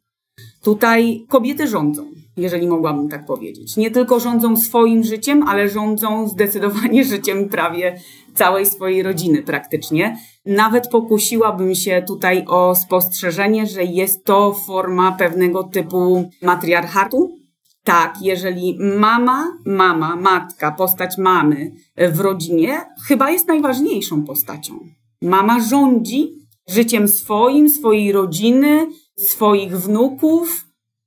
Tutaj 0.63 1.25
kobiety 1.29 1.67
rządzą, 1.67 2.05
jeżeli 2.37 2.67
mogłabym 2.67 3.09
tak 3.09 3.27
powiedzieć. 3.27 3.77
Nie 3.77 3.91
tylko 3.91 4.21
rządzą 4.21 4.57
swoim 4.57 5.05
życiem, 5.05 5.43
ale 5.43 5.69
rządzą 5.69 6.29
zdecydowanie 6.29 7.05
życiem 7.15 7.49
prawie 7.49 8.01
całej 8.35 8.67
swojej 8.67 9.03
rodziny 9.03 9.43
praktycznie. 9.43 10.19
Nawet 10.47 10.89
pokusiłabym 10.89 11.75
się 11.75 12.03
tutaj 12.07 12.45
o 12.47 12.75
spostrzeżenie, 12.75 13.67
że 13.67 13.85
jest 13.85 14.25
to 14.25 14.53
forma 14.53 15.13
pewnego 15.13 15.65
typu 15.65 16.31
matriarchatu, 16.43 17.39
tak, 17.85 18.15
jeżeli 18.23 18.79
mama, 18.81 19.59
mama, 19.67 20.17
matka, 20.17 20.73
postać 20.73 21.19
mamy 21.19 21.71
w 21.97 22.21
rodzinie 22.21 22.81
chyba 23.07 23.31
jest 23.31 23.49
najważniejszą 23.49 24.25
postacią. 24.25 24.79
Mama 25.23 25.61
rządzi 25.61 26.33
życiem 26.69 27.09
swoim, 27.09 27.71
swojej 27.71 28.13
rodziny, 28.13 28.87
swoich 29.27 29.79
wnuków. 29.79 30.65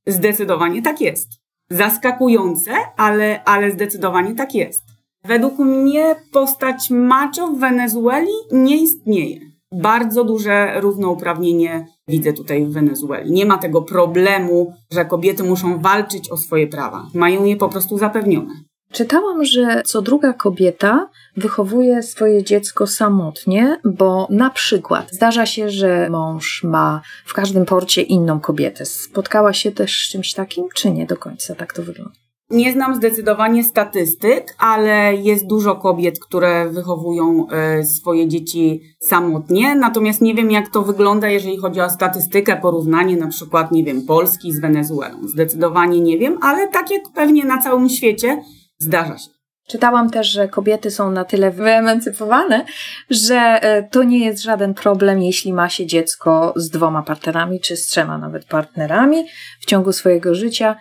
Zdecydowanie 0.08 0.82
tak 0.82 1.02
jest. 1.02 1.30
Zaskakujące, 1.70 2.72
ale, 2.98 3.44
ale 3.44 3.72
zdecydowanie 3.72 4.36
tak 4.36 4.56
jest. 4.56 4.84
Według 5.24 5.60
mnie 5.60 6.16
postać 6.32 6.90
macho 6.90 7.48
w 7.48 7.60
Wenezueli 7.60 8.32
nie 8.52 8.78
istnieje. 8.78 9.40
Bardzo 9.72 10.24
duże 10.24 10.82
równouprawnienie 10.82 11.88
widzę 12.08 12.34
tutaj 12.34 12.66
w 12.66 12.72
Wenezueli. 12.72 13.32
Nie 13.32 13.46
ma 13.46 13.58
tego 13.58 13.82
problemu, 13.82 14.74
że 14.92 15.06
kobiety 15.06 15.44
muszą 15.44 15.80
walczyć 15.80 16.30
o 16.30 16.38
swoje 16.38 16.68
prawa. 16.68 17.08
Mają 17.14 17.46
je 17.46 17.56
po 17.56 17.70
prostu 17.70 17.98
zapewnione. 17.98 18.54
Czytałam, 18.92 19.46
że 19.46 19.82
co 19.86 20.02
druga 20.02 20.34
kobieta 20.34 21.10
wychowuje 21.38 22.04
swoje 22.04 22.44
dziecko 22.44 22.88
samotnie, 22.88 23.80
bo 23.84 24.28
na 24.30 24.50
przykład 24.50 25.12
zdarza 25.12 25.46
się, 25.46 25.70
że 25.70 26.10
mąż 26.10 26.64
ma 26.64 27.02
w 27.26 27.34
każdym 27.34 27.66
porcie 27.66 28.02
inną 28.02 28.40
kobietę. 28.40 28.86
Spotkała 28.86 29.54
się 29.54 29.72
też 29.72 30.06
z 30.06 30.12
czymś 30.12 30.34
takim, 30.34 30.66
czy 30.76 30.92
nie 30.92 31.06
do 31.06 31.18
końca 31.18 31.56
tak 31.56 31.74
to 31.74 31.84
wygląda? 31.84 32.22
Nie 32.50 32.72
znam 32.72 32.96
zdecydowanie 32.96 33.64
statystyk, 33.64 34.56
ale 34.58 35.16
jest 35.16 35.48
dużo 35.48 35.76
kobiet, 35.76 36.20
które 36.20 36.70
wychowują 36.70 37.48
e, 37.50 37.84
swoje 37.84 38.28
dzieci 38.28 38.82
samotnie. 39.00 39.76
Natomiast 39.76 40.22
nie 40.22 40.36
wiem, 40.36 40.52
jak 40.52 40.70
to 40.70 40.82
wygląda, 40.82 41.30
jeżeli 41.30 41.58
chodzi 41.58 41.82
o 41.82 41.90
statystykę, 41.90 42.58
porównanie 42.62 43.18
na 43.18 43.28
przykład, 43.28 43.72
nie 43.72 43.84
wiem, 43.84 44.06
Polski 44.06 44.54
z 44.54 44.60
Wenezuelą. 44.60 45.28
Zdecydowanie 45.28 46.00
nie 46.00 46.18
wiem, 46.18 46.38
ale 46.42 46.68
tak 46.68 46.92
jak 46.92 47.02
pewnie 47.16 47.46
na 47.46 47.62
całym 47.62 47.90
świecie, 47.90 48.42
zdarza 48.82 49.18
się. 49.18 49.30
Czytałam 49.68 50.10
też, 50.10 50.28
że 50.28 50.48
kobiety 50.48 50.92
są 50.92 51.12
na 51.12 51.26
tyle 51.26 51.52
wyemancypowane, 51.52 52.66
że 53.10 53.36
e, 53.36 53.84
to 53.84 54.04
nie 54.04 54.26
jest 54.26 54.44
żaden 54.44 54.74
problem, 54.74 55.22
jeśli 55.22 55.54
ma 55.54 55.70
się 55.70 55.86
dziecko 55.86 56.54
z 56.56 56.70
dwoma 56.70 57.04
partnerami, 57.04 57.60
czy 57.60 57.78
z 57.78 57.88
trzema 57.88 58.18
nawet 58.18 58.46
partnerami 58.46 59.26
w 59.62 59.66
ciągu 59.66 59.94
swojego 59.94 60.36
życia 60.36 60.76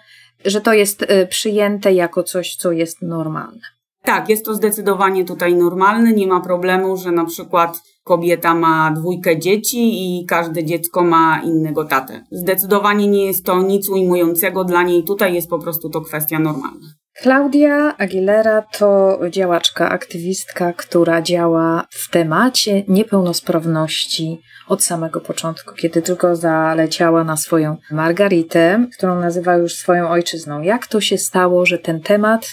że 0.44 0.60
to 0.60 0.72
jest 0.72 1.02
y, 1.02 1.26
przyjęte 1.26 1.92
jako 1.92 2.22
coś, 2.22 2.56
co 2.56 2.72
jest 2.72 3.02
normalne. 3.02 3.60
Tak, 4.02 4.28
jest 4.28 4.44
to 4.44 4.54
zdecydowanie 4.54 5.24
tutaj 5.24 5.54
normalne. 5.54 6.12
Nie 6.12 6.26
ma 6.26 6.40
problemu, 6.40 6.96
że 6.96 7.12
na 7.12 7.24
przykład 7.24 7.82
kobieta 8.04 8.54
ma 8.54 8.90
dwójkę 8.90 9.38
dzieci 9.38 9.78
i 9.78 10.26
każde 10.26 10.64
dziecko 10.64 11.04
ma 11.04 11.42
innego 11.44 11.84
tatę. 11.84 12.24
Zdecydowanie 12.30 13.06
nie 13.06 13.26
jest 13.26 13.44
to 13.44 13.62
nic 13.62 13.88
ujmującego 13.88 14.64
dla 14.64 14.82
niej. 14.82 15.04
Tutaj 15.04 15.34
jest 15.34 15.50
po 15.50 15.58
prostu 15.58 15.90
to 15.90 16.00
kwestia 16.00 16.38
normalna. 16.38 16.86
Claudia 17.22 17.96
Aguilera 17.98 18.62
to 18.62 19.18
działaczka, 19.30 19.90
aktywistka, 19.90 20.72
która 20.72 21.22
działa 21.22 21.86
w 21.90 22.10
temacie 22.10 22.84
niepełnosprawności 22.88 24.40
od 24.68 24.84
samego 24.84 25.20
początku, 25.20 25.74
kiedy 25.74 26.02
tylko 26.02 26.36
zaleciała 26.36 27.24
na 27.24 27.36
swoją 27.36 27.76
Margaritę, 27.90 28.86
którą 28.96 29.20
nazywa 29.20 29.56
już 29.56 29.74
swoją 29.74 30.08
ojczyzną. 30.08 30.62
Jak 30.62 30.86
to 30.86 31.00
się 31.00 31.18
stało, 31.18 31.66
że 31.66 31.78
ten 31.78 32.00
temat 32.00 32.52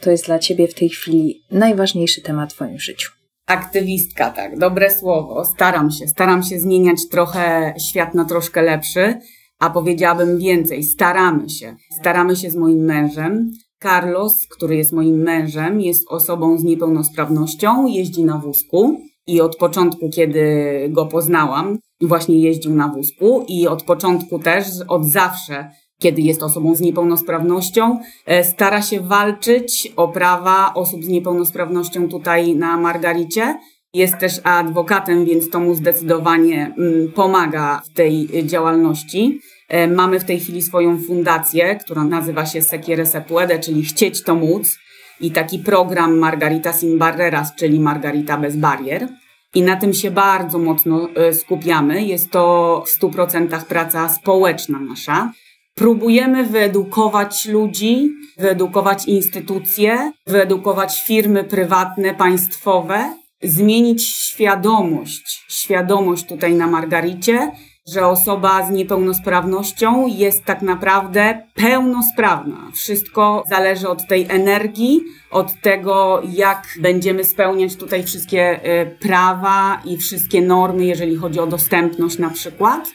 to 0.00 0.10
jest 0.10 0.26
dla 0.26 0.38
ciebie 0.38 0.68
w 0.68 0.74
tej 0.74 0.88
chwili 0.88 1.42
najważniejszy 1.50 2.22
temat 2.22 2.52
w 2.52 2.56
twoim 2.56 2.78
życiu? 2.78 3.10
Aktywistka, 3.46 4.30
tak, 4.30 4.58
dobre 4.58 4.90
słowo. 4.90 5.44
Staram 5.44 5.90
się, 5.90 6.08
staram 6.08 6.42
się 6.42 6.58
zmieniać 6.58 7.08
trochę 7.10 7.74
świat 7.90 8.14
na 8.14 8.24
troszkę 8.24 8.62
lepszy, 8.62 9.18
a 9.58 9.70
powiedziałabym 9.70 10.38
więcej. 10.38 10.82
Staramy 10.82 11.48
się. 11.48 11.76
Staramy 12.00 12.36
się 12.36 12.50
z 12.50 12.56
moim 12.56 12.78
mężem. 12.78 13.50
Carlos, 13.82 14.46
który 14.50 14.76
jest 14.76 14.92
moim 14.92 15.16
mężem, 15.16 15.80
jest 15.80 16.08
osobą 16.08 16.58
z 16.58 16.64
niepełnosprawnością, 16.64 17.86
jeździ 17.86 18.24
na 18.24 18.38
wózku 18.38 19.00
i 19.26 19.40
od 19.40 19.56
początku, 19.56 20.10
kiedy 20.10 20.42
go 20.90 21.06
poznałam, 21.06 21.78
właśnie 22.00 22.40
jeździł 22.40 22.74
na 22.74 22.88
wózku 22.88 23.44
i 23.48 23.68
od 23.68 23.82
początku 23.82 24.38
też, 24.38 24.66
od 24.88 25.04
zawsze, 25.04 25.70
kiedy 26.00 26.22
jest 26.22 26.42
osobą 26.42 26.74
z 26.74 26.80
niepełnosprawnością, 26.80 27.98
e, 28.26 28.44
stara 28.44 28.82
się 28.82 29.00
walczyć 29.00 29.92
o 29.96 30.08
prawa 30.08 30.74
osób 30.74 31.04
z 31.04 31.08
niepełnosprawnością 31.08 32.08
tutaj 32.08 32.56
na 32.56 32.76
Margaricie. 32.76 33.58
Jest 33.94 34.18
też 34.18 34.40
adwokatem, 34.44 35.24
więc 35.24 35.50
to 35.50 35.60
mu 35.60 35.74
zdecydowanie 35.74 36.74
mm, 36.78 37.12
pomaga 37.12 37.82
w 37.90 37.96
tej 37.96 38.28
działalności. 38.46 39.40
E, 39.68 39.88
mamy 39.88 40.20
w 40.20 40.24
tej 40.24 40.40
chwili 40.40 40.62
swoją 40.62 40.98
fundację, 40.98 41.76
która 41.76 42.04
nazywa 42.04 42.46
się 42.46 42.62
Sequiere 42.62 43.06
Se 43.06 43.20
Puede, 43.20 43.58
czyli 43.58 43.84
Chcieć 43.84 44.22
to 44.22 44.34
móc 44.34 44.78
i 45.20 45.30
taki 45.30 45.58
program 45.58 46.18
Margarita 46.18 46.72
Sin 46.72 46.98
Barreras, 46.98 47.54
czyli 47.54 47.80
Margarita 47.80 48.36
bez 48.36 48.56
barier. 48.56 49.08
I 49.54 49.62
na 49.62 49.76
tym 49.76 49.94
się 49.94 50.10
bardzo 50.10 50.58
mocno 50.58 51.08
e, 51.14 51.34
skupiamy. 51.34 52.04
Jest 52.04 52.30
to 52.30 52.84
w 52.86 53.02
100% 53.02 53.64
praca 53.64 54.08
społeczna 54.08 54.80
nasza. 54.80 55.32
Próbujemy 55.74 56.44
wyedukować 56.44 57.46
ludzi, 57.46 58.10
wyedukować 58.38 59.08
instytucje, 59.08 60.12
wyedukować 60.26 61.02
firmy 61.02 61.44
prywatne, 61.44 62.14
państwowe, 62.14 63.14
zmienić 63.42 64.08
świadomość, 64.08 65.44
świadomość 65.48 66.26
tutaj 66.26 66.54
na 66.54 66.66
Margaricie 66.66 67.50
że 67.92 68.06
osoba 68.06 68.66
z 68.66 68.70
niepełnosprawnością 68.70 70.06
jest 70.06 70.44
tak 70.44 70.62
naprawdę 70.62 71.42
pełnosprawna. 71.54 72.70
Wszystko 72.74 73.44
zależy 73.48 73.88
od 73.88 74.06
tej 74.06 74.26
energii, 74.28 75.00
od 75.30 75.60
tego, 75.60 76.22
jak 76.32 76.68
będziemy 76.80 77.24
spełniać 77.24 77.76
tutaj 77.76 78.02
wszystkie 78.04 78.60
y, 78.82 78.96
prawa 79.00 79.82
i 79.84 79.96
wszystkie 79.96 80.42
normy, 80.42 80.84
jeżeli 80.84 81.16
chodzi 81.16 81.40
o 81.40 81.46
dostępność 81.46 82.18
na 82.18 82.30
przykład. 82.30 82.88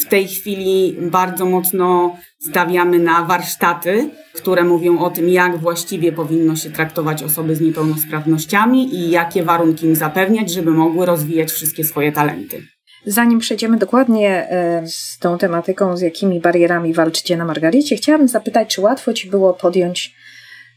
W 0.00 0.08
tej 0.08 0.28
chwili 0.28 0.96
bardzo 1.00 1.46
mocno 1.46 2.16
stawiamy 2.40 2.98
na 2.98 3.24
warsztaty, 3.24 4.10
które 4.34 4.64
mówią 4.64 4.98
o 4.98 5.10
tym, 5.10 5.28
jak 5.28 5.58
właściwie 5.58 6.12
powinno 6.12 6.56
się 6.56 6.70
traktować 6.70 7.22
osoby 7.22 7.56
z 7.56 7.60
niepełnosprawnościami 7.60 8.94
i 8.94 9.10
jakie 9.10 9.42
warunki 9.42 9.86
im 9.86 9.96
zapewniać, 9.96 10.52
żeby 10.52 10.70
mogły 10.70 11.06
rozwijać 11.06 11.50
wszystkie 11.50 11.84
swoje 11.84 12.12
talenty. 12.12 12.62
Zanim 13.06 13.38
przejdziemy 13.38 13.76
dokładnie 13.76 14.50
e, 14.50 14.86
z 14.86 15.18
tą 15.18 15.38
tematyką, 15.38 15.96
z 15.96 16.00
jakimi 16.00 16.40
barierami 16.40 16.94
walczycie 16.94 17.36
na 17.36 17.44
Margaricie, 17.44 17.96
chciałabym 17.96 18.28
zapytać, 18.28 18.74
czy 18.74 18.80
łatwo 18.80 19.12
Ci 19.12 19.30
było 19.30 19.54
podjąć 19.54 20.14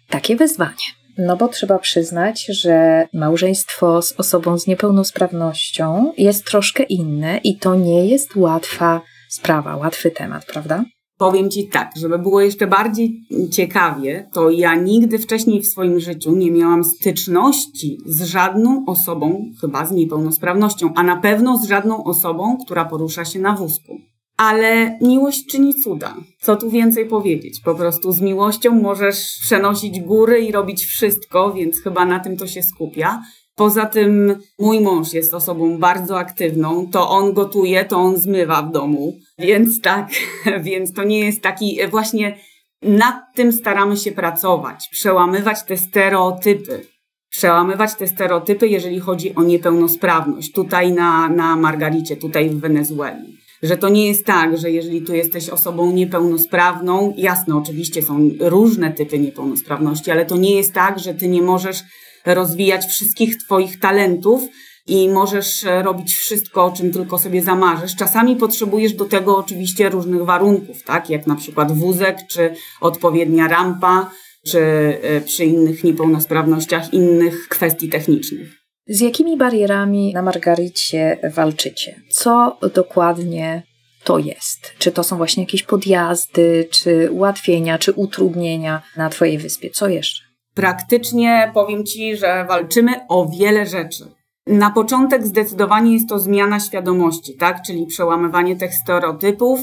takie 0.10 0.36
wyzwanie? 0.36 0.86
No 1.18 1.38
bo 1.38 1.48
trzeba 1.48 1.80
przyznać, 1.80 2.46
że 2.46 3.08
małżeństwo 3.14 4.02
z 4.02 4.20
osobą 4.20 4.58
z 4.58 4.68
niepełnosprawnością 4.68 6.14
jest 6.18 6.46
troszkę 6.46 6.84
inne 6.84 7.38
i 7.38 7.58
to 7.58 7.76
nie 7.76 8.06
jest 8.06 8.36
łatwa 8.36 9.02
sprawa, 9.30 9.76
łatwy 9.76 10.12
temat, 10.12 10.46
prawda? 10.46 10.84
Powiem 11.18 11.50
Ci 11.50 11.68
tak, 11.68 11.92
żeby 11.96 12.20
było 12.20 12.42
jeszcze 12.42 12.68
bardziej 12.68 13.22
ciekawie, 13.52 14.30
to 14.34 14.50
ja 14.50 14.76
nigdy 14.76 15.20
wcześniej 15.20 15.62
w 15.62 15.68
swoim 15.68 16.00
życiu 16.00 16.36
nie 16.36 16.52
miałam 16.52 16.84
styczności 16.84 17.98
z 18.06 18.24
żadną 18.24 18.84
osobą, 18.88 19.52
chyba 19.62 19.86
z 19.86 19.92
niepełnosprawnością, 19.92 20.94
a 20.96 21.04
na 21.04 21.18
pewno 21.18 21.58
z 21.58 21.68
żadną 21.68 22.04
osobą, 22.04 22.58
która 22.66 22.86
porusza 22.86 23.26
się 23.26 23.40
na 23.40 23.56
wózku. 23.56 23.98
Ale 24.38 24.98
miłość 25.02 25.46
czyni 25.46 25.76
cuda. 25.76 26.16
Co 26.42 26.56
tu 26.56 26.70
więcej 26.70 27.06
powiedzieć? 27.06 27.62
Po 27.66 27.76
prostu 27.76 28.12
z 28.12 28.22
miłością 28.22 28.82
możesz 28.82 29.40
przenosić 29.42 30.00
góry 30.00 30.40
i 30.40 30.52
robić 30.52 30.86
wszystko, 30.86 31.54
więc 31.54 31.82
chyba 31.82 32.06
na 32.06 32.20
tym 32.20 32.38
to 32.38 32.48
się 32.48 32.64
skupia. 32.64 33.22
Poza 33.56 33.86
tym 33.86 34.36
mój 34.60 34.82
mąż 34.82 35.14
jest 35.14 35.34
osobą 35.34 35.78
bardzo 35.78 36.20
aktywną, 36.20 36.88
to 36.92 37.10
on 37.10 37.34
gotuje, 37.34 37.86
to 37.86 37.98
on 37.98 38.18
zmywa 38.18 38.62
w 38.62 38.72
domu, 38.72 39.14
więc 39.40 39.82
tak, 39.82 40.10
więc 40.64 40.94
to 40.94 41.04
nie 41.04 41.20
jest 41.20 41.42
taki 41.42 41.88
właśnie 41.88 42.38
nad 42.82 43.16
tym 43.36 43.52
staramy 43.52 43.98
się 43.98 44.12
pracować, 44.12 44.90
przełamywać 44.92 45.64
te 45.64 45.78
stereotypy. 45.78 46.88
Przełamywać 47.30 47.96
te 47.96 48.08
stereotypy, 48.08 48.68
jeżeli 48.68 49.00
chodzi 49.00 49.36
o 49.36 49.44
niepełnosprawność, 49.44 50.52
tutaj 50.52 50.92
na, 50.92 51.30
na 51.30 51.56
Margaricie, 51.56 52.18
tutaj 52.18 52.50
w 52.50 52.60
Wenezueli. 52.60 53.45
Że 53.66 53.78
to 53.78 53.90
nie 53.90 54.08
jest 54.08 54.26
tak, 54.26 54.58
że 54.58 54.72
jeżeli 54.72 55.02
tu 55.02 55.16
jesteś 55.16 55.50
osobą 55.50 55.92
niepełnosprawną, 55.92 57.14
jasne, 57.18 57.56
oczywiście 57.58 58.02
są 58.02 58.30
różne 58.40 58.92
typy 58.92 59.20
niepełnosprawności, 59.20 60.12
ale 60.12 60.26
to 60.26 60.38
nie 60.38 60.56
jest 60.56 60.74
tak, 60.74 61.00
że 61.00 61.14
ty 61.14 61.28
nie 61.28 61.42
możesz 61.42 61.84
rozwijać 62.26 62.86
wszystkich 62.86 63.38
Twoich 63.38 63.80
talentów 63.80 64.44
i 64.88 65.10
możesz 65.10 65.64
e, 65.64 65.84
robić 65.84 66.16
wszystko, 66.16 66.66
o 66.66 66.72
czym 66.72 66.92
tylko 66.92 67.20
sobie 67.20 67.42
zamarzysz. 67.42 67.96
Czasami 67.96 68.36
potrzebujesz 68.36 68.94
do 68.94 69.06
tego 69.06 69.38
oczywiście 69.38 69.90
różnych 69.90 70.26
warunków, 70.26 70.84
tak? 70.84 71.10
Jak 71.10 71.28
na 71.28 71.36
przykład 71.36 71.72
wózek, 71.72 72.18
czy 72.30 72.56
odpowiednia 72.82 73.48
rampa, 73.48 74.12
czy 74.48 74.60
e, 74.60 75.22
przy 75.22 75.46
innych 75.46 75.84
niepełnosprawnościach 75.84 76.94
innych 76.94 77.48
kwestii 77.48 77.90
technicznych. 77.90 78.65
Z 78.88 79.02
jakimi 79.02 79.38
barierami 79.38 80.14
na 80.14 80.22
Margaricie 80.22 81.18
walczycie? 81.34 82.02
Co 82.10 82.58
dokładnie 82.74 83.64
to 84.04 84.20
jest? 84.20 84.74
Czy 84.78 84.92
to 84.92 85.04
są 85.04 85.18
właśnie 85.18 85.44
jakieś 85.44 85.64
podjazdy, 85.64 86.68
czy 86.72 87.12
ułatwienia, 87.12 87.78
czy 87.78 87.94
utrudnienia 87.94 88.82
na 88.98 89.10
Twojej 89.10 89.38
wyspie? 89.38 89.70
Co 89.70 89.88
jeszcze? 89.88 90.24
Praktycznie 90.54 91.52
powiem 91.54 91.86
Ci, 91.86 92.18
że 92.18 92.46
walczymy 92.48 92.92
o 93.10 93.30
wiele 93.40 93.66
rzeczy. 93.66 94.04
Na 94.48 94.72
początek 94.72 95.28
zdecydowanie 95.28 95.94
jest 95.94 96.10
to 96.10 96.20
zmiana 96.20 96.60
świadomości, 96.60 97.36
tak? 97.38 97.62
Czyli 97.62 97.86
przełamywanie 97.86 98.56
tych 98.56 98.74
stereotypów 98.74 99.60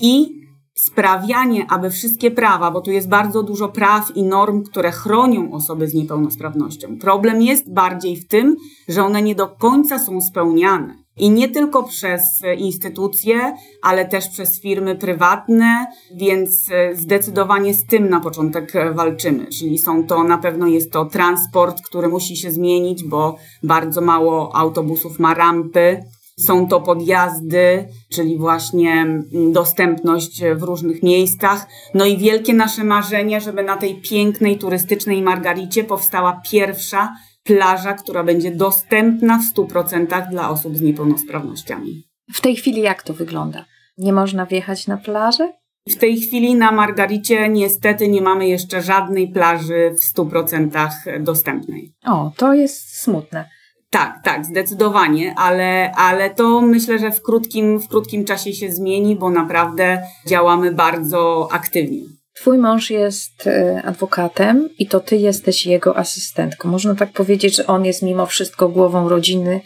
i 0.00 0.37
sprawianie, 0.78 1.66
aby 1.70 1.90
wszystkie 1.90 2.30
prawa, 2.30 2.70
bo 2.70 2.80
tu 2.80 2.90
jest 2.90 3.08
bardzo 3.08 3.42
dużo 3.42 3.68
praw 3.68 4.16
i 4.16 4.22
norm, 4.22 4.62
które 4.62 4.90
chronią 4.90 5.52
osoby 5.52 5.88
z 5.88 5.94
niepełnosprawnością. 5.94 6.98
Problem 6.98 7.42
jest 7.42 7.72
bardziej 7.72 8.16
w 8.16 8.28
tym, 8.28 8.56
że 8.88 9.04
one 9.04 9.22
nie 9.22 9.34
do 9.34 9.48
końca 9.48 9.98
są 9.98 10.20
spełniane. 10.20 10.94
I 11.16 11.30
nie 11.30 11.48
tylko 11.48 11.82
przez 11.82 12.22
instytucje, 12.58 13.56
ale 13.82 14.08
też 14.08 14.28
przez 14.28 14.60
firmy 14.60 14.96
prywatne, 14.96 15.86
więc 16.14 16.66
zdecydowanie 16.94 17.74
z 17.74 17.86
tym 17.86 18.08
na 18.08 18.20
początek 18.20 18.72
walczymy. 18.94 19.46
Czyli 19.46 19.78
są 19.78 20.06
to, 20.06 20.24
na 20.24 20.38
pewno 20.38 20.66
jest 20.66 20.92
to 20.92 21.04
transport, 21.04 21.82
który 21.86 22.08
musi 22.08 22.36
się 22.36 22.52
zmienić, 22.52 23.04
bo 23.04 23.36
bardzo 23.62 24.00
mało 24.00 24.56
autobusów 24.56 25.18
ma 25.18 25.34
rampy 25.34 26.00
są 26.46 26.68
to 26.68 26.80
podjazdy, 26.80 27.88
czyli 28.12 28.38
właśnie 28.38 28.92
mm, 28.92 29.52
dostępność 29.52 30.42
w 30.56 30.62
różnych 30.62 31.02
miejscach. 31.02 31.66
No 31.94 32.06
i 32.06 32.18
wielkie 32.18 32.54
nasze 32.54 32.84
marzenie, 32.84 33.40
żeby 33.40 33.62
na 33.62 33.76
tej 33.76 34.00
pięknej 34.00 34.58
turystycznej 34.58 35.22
Margaricie 35.22 35.84
powstała 35.84 36.40
pierwsza 36.50 37.14
plaża, 37.44 37.92
która 37.92 38.24
będzie 38.24 38.50
dostępna 38.50 39.38
w 39.38 39.56
100% 39.56 40.30
dla 40.30 40.50
osób 40.50 40.76
z 40.76 40.80
niepełnosprawnościami. 40.80 42.04
W 42.34 42.40
tej 42.40 42.56
chwili 42.56 42.80
jak 42.80 43.02
to 43.02 43.14
wygląda? 43.14 43.64
Nie 43.98 44.12
można 44.12 44.46
wjechać 44.46 44.86
na 44.86 44.96
plażę? 44.96 45.52
W 45.88 45.96
tej 45.96 46.20
chwili 46.20 46.54
na 46.54 46.72
Margaricie 46.72 47.48
niestety 47.48 48.08
nie 48.08 48.20
mamy 48.20 48.48
jeszcze 48.48 48.82
żadnej 48.82 49.28
plaży 49.28 49.94
w 49.94 50.18
100% 50.18 51.22
dostępnej. 51.22 51.92
O, 52.06 52.32
to 52.36 52.54
jest 52.54 53.02
smutne. 53.02 53.48
Tak, 53.90 54.20
tak, 54.24 54.44
zdecydowanie, 54.46 55.34
ale, 55.36 55.92
ale 55.92 56.30
to 56.30 56.60
myślę, 56.60 56.98
że 56.98 57.10
w 57.10 57.22
krótkim, 57.22 57.80
w 57.80 57.88
krótkim 57.88 58.24
czasie 58.24 58.52
się 58.52 58.72
zmieni, 58.72 59.16
bo 59.16 59.30
naprawdę 59.30 60.02
działamy 60.26 60.72
bardzo 60.72 61.48
aktywnie. 61.52 62.00
Twój 62.34 62.58
mąż 62.58 62.90
jest 62.90 63.46
e, 63.46 63.82
adwokatem 63.84 64.68
i 64.78 64.86
to 64.86 65.00
ty 65.00 65.16
jesteś 65.16 65.66
jego 65.66 65.96
asystentką. 65.96 66.68
Można 66.68 66.94
tak 66.94 67.12
powiedzieć, 67.12 67.56
że 67.56 67.66
on 67.66 67.84
jest 67.84 68.02
mimo 68.02 68.26
wszystko 68.26 68.68
głową 68.68 69.08
rodziny, 69.08 69.60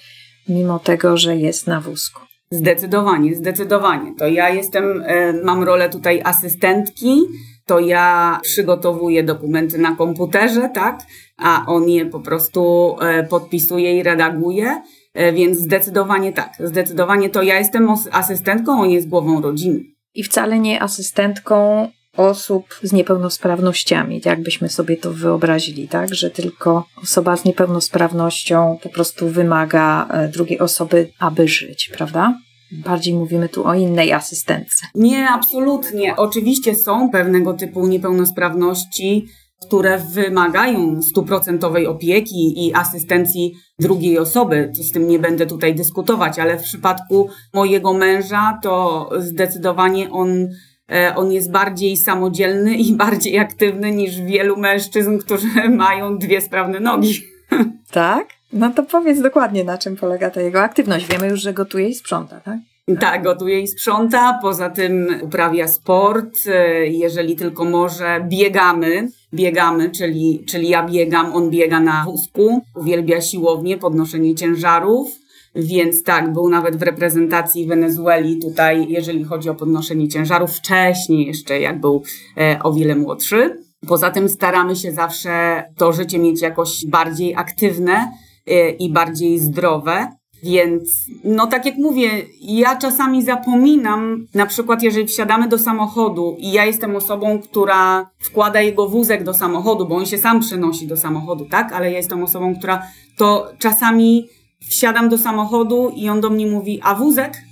mimo 0.48 0.78
tego, 0.78 1.16
że 1.16 1.36
jest 1.36 1.66
na 1.66 1.80
wózku. 1.80 2.20
Zdecydowanie, 2.50 3.34
zdecydowanie. 3.34 4.14
To 4.18 4.26
ja 4.26 4.50
jestem, 4.50 5.02
e, 5.06 5.32
mam 5.32 5.62
rolę 5.62 5.90
tutaj 5.90 6.22
asystentki, 6.24 7.16
to 7.66 7.80
ja 7.80 8.38
przygotowuję 8.42 9.22
dokumenty 9.22 9.78
na 9.78 9.96
komputerze, 9.96 10.70
tak? 10.74 11.02
A 11.36 11.64
on 11.66 11.88
je 11.88 12.06
po 12.06 12.20
prostu 12.20 12.96
e, 13.00 13.22
podpisuje 13.22 13.98
i 13.98 14.02
redaguje. 14.02 14.82
E, 15.14 15.32
więc 15.32 15.58
zdecydowanie 15.58 16.32
tak, 16.32 16.52
zdecydowanie 16.60 17.30
to 17.30 17.42
ja 17.42 17.58
jestem 17.58 17.88
asystentką, 18.12 18.80
on 18.80 18.90
jest 18.90 19.08
głową 19.08 19.40
rodziny. 19.40 19.80
I 20.14 20.24
wcale 20.24 20.58
nie 20.58 20.82
asystentką 20.82 21.88
osób 22.16 22.64
z 22.82 22.92
niepełnosprawnościami, 22.92 24.20
jakbyśmy 24.24 24.68
sobie 24.68 24.96
to 24.96 25.12
wyobrazili, 25.12 25.88
tak? 25.88 26.14
Że 26.14 26.30
tylko 26.30 26.86
osoba 27.02 27.36
z 27.36 27.44
niepełnosprawnością 27.44 28.78
po 28.82 28.88
prostu 28.88 29.28
wymaga 29.28 30.08
e, 30.10 30.28
drugiej 30.28 30.58
osoby, 30.58 31.08
aby 31.18 31.48
żyć, 31.48 31.90
prawda? 31.96 32.34
Bardziej 32.72 33.14
mówimy 33.14 33.48
tu 33.48 33.66
o 33.66 33.74
innej 33.74 34.12
asystentce. 34.12 34.86
Nie, 34.94 35.28
absolutnie. 35.28 36.16
Oczywiście 36.16 36.74
są 36.74 37.10
pewnego 37.10 37.54
typu 37.54 37.86
niepełnosprawności, 37.86 39.26
które 39.66 39.98
wymagają 39.98 41.02
stuprocentowej 41.02 41.86
opieki 41.86 42.66
i 42.66 42.74
asystencji 42.74 43.54
drugiej 43.78 44.18
osoby. 44.18 44.70
Z 44.74 44.92
tym 44.92 45.08
nie 45.08 45.18
będę 45.18 45.46
tutaj 45.46 45.74
dyskutować, 45.74 46.38
ale 46.38 46.58
w 46.58 46.62
przypadku 46.62 47.28
mojego 47.54 47.92
męża 47.92 48.58
to 48.62 49.10
zdecydowanie 49.18 50.10
on, 50.10 50.48
e, 50.92 51.14
on 51.16 51.32
jest 51.32 51.50
bardziej 51.50 51.96
samodzielny 51.96 52.74
i 52.74 52.92
bardziej 53.04 53.38
aktywny 53.38 53.90
niż 53.90 54.20
wielu 54.20 54.56
mężczyzn, 54.56 55.18
którzy 55.18 55.48
mają 55.70 56.18
dwie 56.18 56.40
sprawne 56.40 56.80
nogi. 56.80 57.20
Tak? 57.90 58.28
No 58.52 58.70
to 58.70 58.82
powiedz 58.82 59.22
dokładnie, 59.22 59.64
na 59.64 59.78
czym 59.78 59.96
polega 59.96 60.30
ta 60.30 60.40
jego 60.40 60.62
aktywność. 60.62 61.06
Wiemy 61.06 61.28
już, 61.28 61.40
że 61.40 61.54
gotuje 61.54 61.88
i 61.88 61.94
sprząta, 61.94 62.40
tak? 62.40 62.58
Tak, 63.00 63.22
gotuje 63.22 63.60
i 63.60 63.68
sprząta, 63.68 64.38
poza 64.42 64.70
tym 64.70 65.06
uprawia 65.22 65.68
sport, 65.68 66.34
e, 66.46 66.86
jeżeli 66.86 67.36
tylko 67.36 67.64
może, 67.64 68.26
biegamy, 68.28 69.08
biegamy, 69.34 69.90
czyli, 69.90 70.44
czyli 70.48 70.68
ja 70.68 70.86
biegam, 70.86 71.32
on 71.34 71.50
biega 71.50 71.80
na 71.80 72.04
wózku, 72.04 72.62
uwielbia 72.76 73.20
siłownię, 73.20 73.78
podnoszenie 73.78 74.34
ciężarów, 74.34 75.08
więc 75.54 76.02
tak, 76.02 76.32
był 76.32 76.48
nawet 76.48 76.76
w 76.76 76.82
reprezentacji 76.82 77.66
Wenezueli 77.66 78.38
tutaj, 78.38 78.86
jeżeli 78.88 79.24
chodzi 79.24 79.48
o 79.48 79.54
podnoszenie 79.54 80.08
ciężarów, 80.08 80.50
wcześniej 80.50 81.26
jeszcze, 81.26 81.60
jak 81.60 81.80
był 81.80 82.02
e, 82.38 82.58
o 82.62 82.72
wiele 82.72 82.94
młodszy. 82.94 83.58
Poza 83.88 84.10
tym 84.10 84.28
staramy 84.28 84.76
się 84.76 84.92
zawsze 84.92 85.64
to 85.78 85.92
życie 85.92 86.18
mieć 86.18 86.42
jakoś 86.42 86.86
bardziej 86.86 87.34
aktywne, 87.34 88.08
E, 88.46 88.70
i 88.70 88.92
bardziej 88.92 89.38
zdrowe. 89.38 90.08
Więc, 90.42 90.82
no 91.24 91.46
tak 91.46 91.66
jak 91.66 91.76
mówię, 91.76 92.10
ja 92.40 92.76
czasami 92.76 93.22
zapominam, 93.22 94.26
na 94.34 94.46
przykład 94.46 94.82
jeżeli 94.82 95.06
wsiadamy 95.06 95.48
do 95.48 95.58
samochodu 95.58 96.36
i 96.38 96.52
ja 96.52 96.64
jestem 96.64 96.96
osobą, 96.96 97.40
która 97.40 98.10
wkłada 98.18 98.60
jego 98.60 98.88
wózek 98.88 99.24
do 99.24 99.34
samochodu, 99.34 99.86
bo 99.86 99.96
on 99.96 100.06
się 100.06 100.18
sam 100.18 100.40
przynosi 100.40 100.86
do 100.86 100.96
samochodu, 100.96 101.44
tak? 101.44 101.72
Ale 101.72 101.90
ja 101.90 101.96
jestem 101.96 102.22
osobą, 102.22 102.56
która 102.56 102.82
to 103.16 103.52
czasami 103.58 104.28
wsiadam 104.60 105.08
do 105.08 105.18
samochodu 105.18 105.92
i 105.96 106.08
on 106.08 106.20
do 106.20 106.30
mnie 106.30 106.46
mówi, 106.46 106.80
a 106.82 106.94
wózek? 106.94 107.42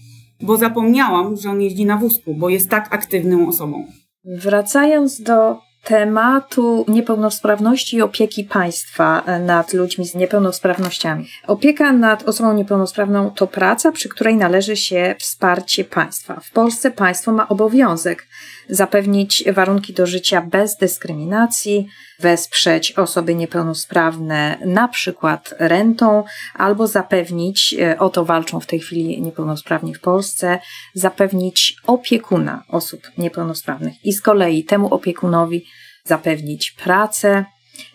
Bo 0.43 0.57
zapomniałam, 0.57 1.37
że 1.37 1.51
on 1.51 1.61
jeździ 1.61 1.85
na 1.85 1.97
wózku, 1.97 2.35
bo 2.35 2.49
jest 2.49 2.71
tak 2.71 2.95
aktywną 2.95 3.49
osobą. 3.49 3.85
Wracając 4.25 5.23
do 5.23 5.59
tematu 5.85 6.85
niepełnosprawności 6.89 7.97
i 7.97 8.03
opieki 8.03 8.45
państwa 8.45 9.23
e, 9.27 9.39
nad 9.39 9.73
ludźmi 9.73 10.07
z 10.07 10.15
niepełnosprawnościami. 10.15 11.29
Opieka 11.47 11.93
nad 11.93 12.29
osobą 12.29 12.55
niepełnosprawną 12.55 13.31
to 13.31 13.47
praca, 13.47 13.93
przy 13.93 14.09
której 14.09 14.37
należy 14.37 14.77
się 14.77 15.15
wsparcie 15.19 15.85
państwa. 15.85 16.41
W 16.41 16.51
Polsce 16.51 16.91
państwo 16.91 17.33
ma 17.33 17.49
obowiązek 17.49 18.27
zapewnić 18.71 19.45
warunki 19.53 19.93
do 19.93 20.07
życia 20.07 20.43
bez 20.43 20.77
dyskryminacji, 20.77 21.87
wesprzeć 22.21 22.93
osoby 22.93 23.35
niepełnosprawne 23.35 24.59
na 24.65 24.89
przykład 24.89 25.55
rentą, 25.59 26.25
albo 26.55 26.87
zapewnić, 26.87 27.75
e, 27.81 27.99
o 27.99 28.09
to 28.09 28.25
walczą 28.25 28.61
w 28.61 28.67
tej 28.67 28.81
chwili 28.81 29.23
niepełnosprawni 29.23 29.95
w 29.95 30.01
Polsce, 30.01 30.59
zapewnić 30.95 31.77
opiekuna 31.87 32.65
osób 32.69 33.01
niepełnosprawnych 33.19 34.05
i 34.05 34.13
z 34.13 34.23
kolei 34.23 34.65
temu 34.65 34.95
opiekunowi 34.95 35.65
zapewnić 36.05 36.71
pracę, 36.71 37.45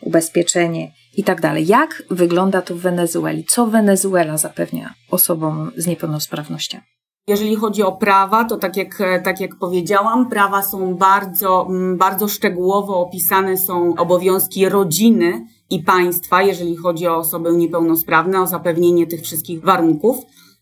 ubezpieczenie 0.01 0.91
i 1.13 1.23
tak 1.23 1.41
dalej. 1.41 1.67
Jak 1.67 2.03
wygląda 2.11 2.61
to 2.61 2.75
w 2.75 2.79
Wenezueli? 2.79 3.45
Co 3.45 3.67
Wenezuela 3.67 4.37
zapewnia 4.37 4.93
osobom 5.11 5.71
z 5.77 5.87
niepełnosprawnościami? 5.87 6.94
Jeżeli 7.27 7.55
chodzi 7.55 7.83
o 7.83 7.91
prawa, 7.91 8.43
to 8.43 8.57
tak 8.57 8.77
jak, 8.77 9.03
tak 9.23 9.41
jak 9.41 9.55
powiedziałam, 9.55 10.29
prawa 10.29 10.61
są 10.61 10.95
bardzo, 10.95 11.67
mm, 11.69 11.97
bardzo 11.97 12.27
szczegółowo 12.27 12.99
opisane 12.99 13.57
są 13.57 13.95
obowiązki 13.95 14.69
rodziny 14.69 15.47
i 15.69 15.83
państwa, 15.83 16.41
jeżeli 16.41 16.75
chodzi 16.75 17.07
o 17.07 17.15
osoby 17.15 17.51
niepełnosprawne, 17.51 18.41
o 18.41 18.47
zapewnienie 18.47 19.07
tych 19.07 19.21
wszystkich 19.21 19.61
warunków. 19.61 20.17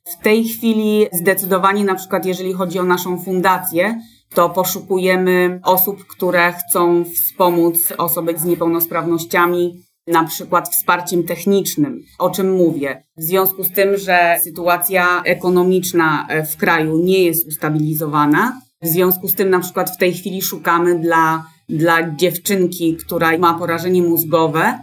W 0.05 0.23
tej 0.23 0.43
chwili 0.43 1.07
zdecydowanie, 1.11 1.85
na 1.85 1.95
przykład 1.95 2.25
jeżeli 2.25 2.53
chodzi 2.53 2.79
o 2.79 2.83
naszą 2.83 3.19
fundację, 3.19 4.01
to 4.35 4.49
poszukujemy 4.49 5.59
osób, 5.63 6.05
które 6.05 6.53
chcą 6.53 7.03
wspomóc 7.05 7.93
osoby 7.97 8.33
z 8.37 8.45
niepełnosprawnościami 8.45 9.83
na 10.07 10.23
przykład 10.23 10.69
wsparciem 10.69 11.23
technicznym. 11.23 12.03
O 12.19 12.29
czym 12.29 12.55
mówię? 12.55 13.03
W 13.17 13.23
związku 13.23 13.63
z 13.63 13.71
tym, 13.71 13.97
że 13.97 14.37
sytuacja 14.43 15.21
ekonomiczna 15.25 16.27
e, 16.29 16.45
w 16.45 16.57
kraju 16.57 16.97
nie 17.03 17.23
jest 17.23 17.47
ustabilizowana, 17.47 18.61
w 18.81 18.87
związku 18.87 19.27
z 19.27 19.35
tym 19.35 19.49
na 19.49 19.59
przykład 19.59 19.89
w 19.91 19.97
tej 19.97 20.13
chwili 20.13 20.41
szukamy 20.41 20.99
dla, 20.99 21.45
dla 21.69 22.15
dziewczynki, 22.15 22.97
która 22.97 23.37
ma 23.37 23.53
porażenie 23.53 24.01
mózgowe 24.01 24.79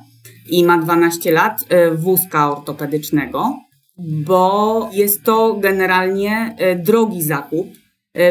i 0.50 0.64
ma 0.64 0.78
12 0.78 1.32
lat, 1.32 1.64
e, 1.68 1.90
wózka 1.90 2.52
ortopedycznego, 2.52 3.56
bo 3.98 4.90
jest 4.92 5.22
to 5.22 5.54
generalnie 5.54 6.54
e, 6.58 6.76
drogi 6.76 7.22
zakup, 7.22 7.66